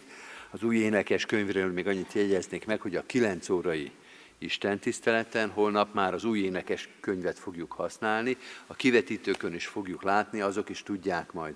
Az 0.50 0.62
új 0.62 0.76
énekes 0.76 1.26
könyvről 1.26 1.72
még 1.72 1.86
annyit 1.86 2.12
jegyeznék 2.12 2.66
meg, 2.66 2.80
hogy 2.80 2.96
a 2.96 3.06
9 3.06 3.48
órai 3.48 3.92
Isten 4.38 4.78
tiszteleten, 4.78 5.50
holnap 5.50 5.94
már 5.94 6.14
az 6.14 6.24
új 6.24 6.38
énekes 6.38 6.88
könyvet 7.00 7.38
fogjuk 7.38 7.72
használni, 7.72 8.36
a 8.66 8.74
kivetítőkön 8.74 9.54
is 9.54 9.66
fogjuk 9.66 10.02
látni, 10.02 10.40
azok 10.40 10.68
is 10.68 10.82
tudják 10.82 11.32
majd 11.32 11.54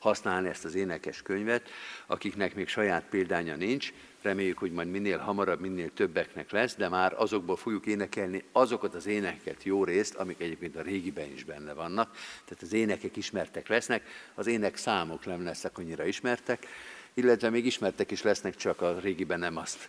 használni 0.00 0.48
ezt 0.48 0.64
az 0.64 0.74
énekes 0.74 1.22
könyvet, 1.22 1.68
akiknek 2.06 2.54
még 2.54 2.68
saját 2.68 3.04
példánya 3.10 3.56
nincs. 3.56 3.92
Reméljük, 4.22 4.58
hogy 4.58 4.72
majd 4.72 4.90
minél 4.90 5.18
hamarabb, 5.18 5.60
minél 5.60 5.92
többeknek 5.92 6.50
lesz, 6.50 6.74
de 6.74 6.88
már 6.88 7.14
azokból 7.16 7.56
fogjuk 7.56 7.86
énekelni 7.86 8.44
azokat 8.52 8.94
az 8.94 9.06
énekeket 9.06 9.64
jó 9.64 9.84
részt, 9.84 10.14
amik 10.14 10.40
egyébként 10.40 10.76
a 10.76 10.82
régiben 10.82 11.32
is 11.32 11.44
benne 11.44 11.72
vannak. 11.72 12.10
Tehát 12.44 12.62
az 12.62 12.72
énekek 12.72 13.16
ismertek 13.16 13.68
lesznek, 13.68 14.02
az 14.34 14.46
ének 14.46 14.76
számok 14.76 15.26
nem 15.26 15.44
lesznek 15.44 15.78
annyira 15.78 16.04
ismertek, 16.04 16.66
illetve 17.14 17.50
még 17.50 17.66
ismertek 17.66 18.10
is 18.10 18.22
lesznek, 18.22 18.56
csak 18.56 18.80
a 18.80 18.98
régiben 18.98 19.38
nem 19.38 19.56
azt 19.56 19.88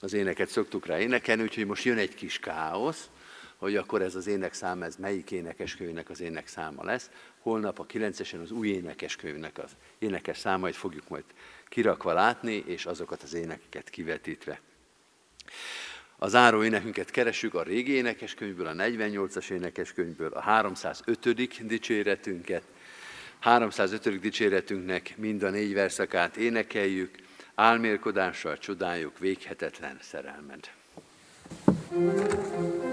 az 0.00 0.12
éneket 0.12 0.48
szoktuk 0.48 0.86
rá 0.86 0.98
énekelni, 0.98 1.42
úgyhogy 1.42 1.66
most 1.66 1.84
jön 1.84 1.98
egy 1.98 2.14
kis 2.14 2.38
káosz, 2.38 3.08
hogy 3.56 3.76
akkor 3.76 4.02
ez 4.02 4.14
az 4.14 4.26
énekszám, 4.26 4.82
ez 4.82 4.96
melyik 4.96 5.30
énekeskönyvnek 5.30 6.10
az 6.10 6.20
énekszáma 6.20 6.84
lesz. 6.84 7.10
Holnap 7.40 7.78
a 7.78 7.86
9-esen 7.86 8.42
az 8.42 8.50
új 8.50 8.68
énekeskönyvnek 8.68 9.58
az 9.58 9.70
énekes 9.98 10.38
számait 10.38 10.76
fogjuk 10.76 11.08
majd 11.08 11.24
kirakva 11.68 12.12
látni, 12.12 12.64
és 12.66 12.86
azokat 12.86 13.22
az 13.22 13.34
énekeket 13.34 13.90
kivetítve. 13.90 14.60
A 16.16 16.28
záró 16.28 16.64
énekünket 16.64 17.10
keresünk 17.10 17.54
a 17.54 17.62
régi 17.62 17.92
énekeskönyvből, 17.92 18.66
a 18.66 18.72
48-as 18.72 19.50
énekeskönyvből, 19.50 20.32
a 20.32 20.40
305. 20.40 21.66
dicséretünket. 21.66 22.62
305. 23.38 24.20
dicséretünknek 24.20 25.14
mind 25.16 25.42
a 25.42 25.50
négy 25.50 25.74
verszakát 25.74 26.36
énekeljük, 26.36 27.18
álmélkodással 27.54 28.58
csodáljuk 28.58 29.18
véghetetlen 29.18 29.98
szerelmed. 30.00 30.70
thank 31.90 32.84
you 32.84 32.89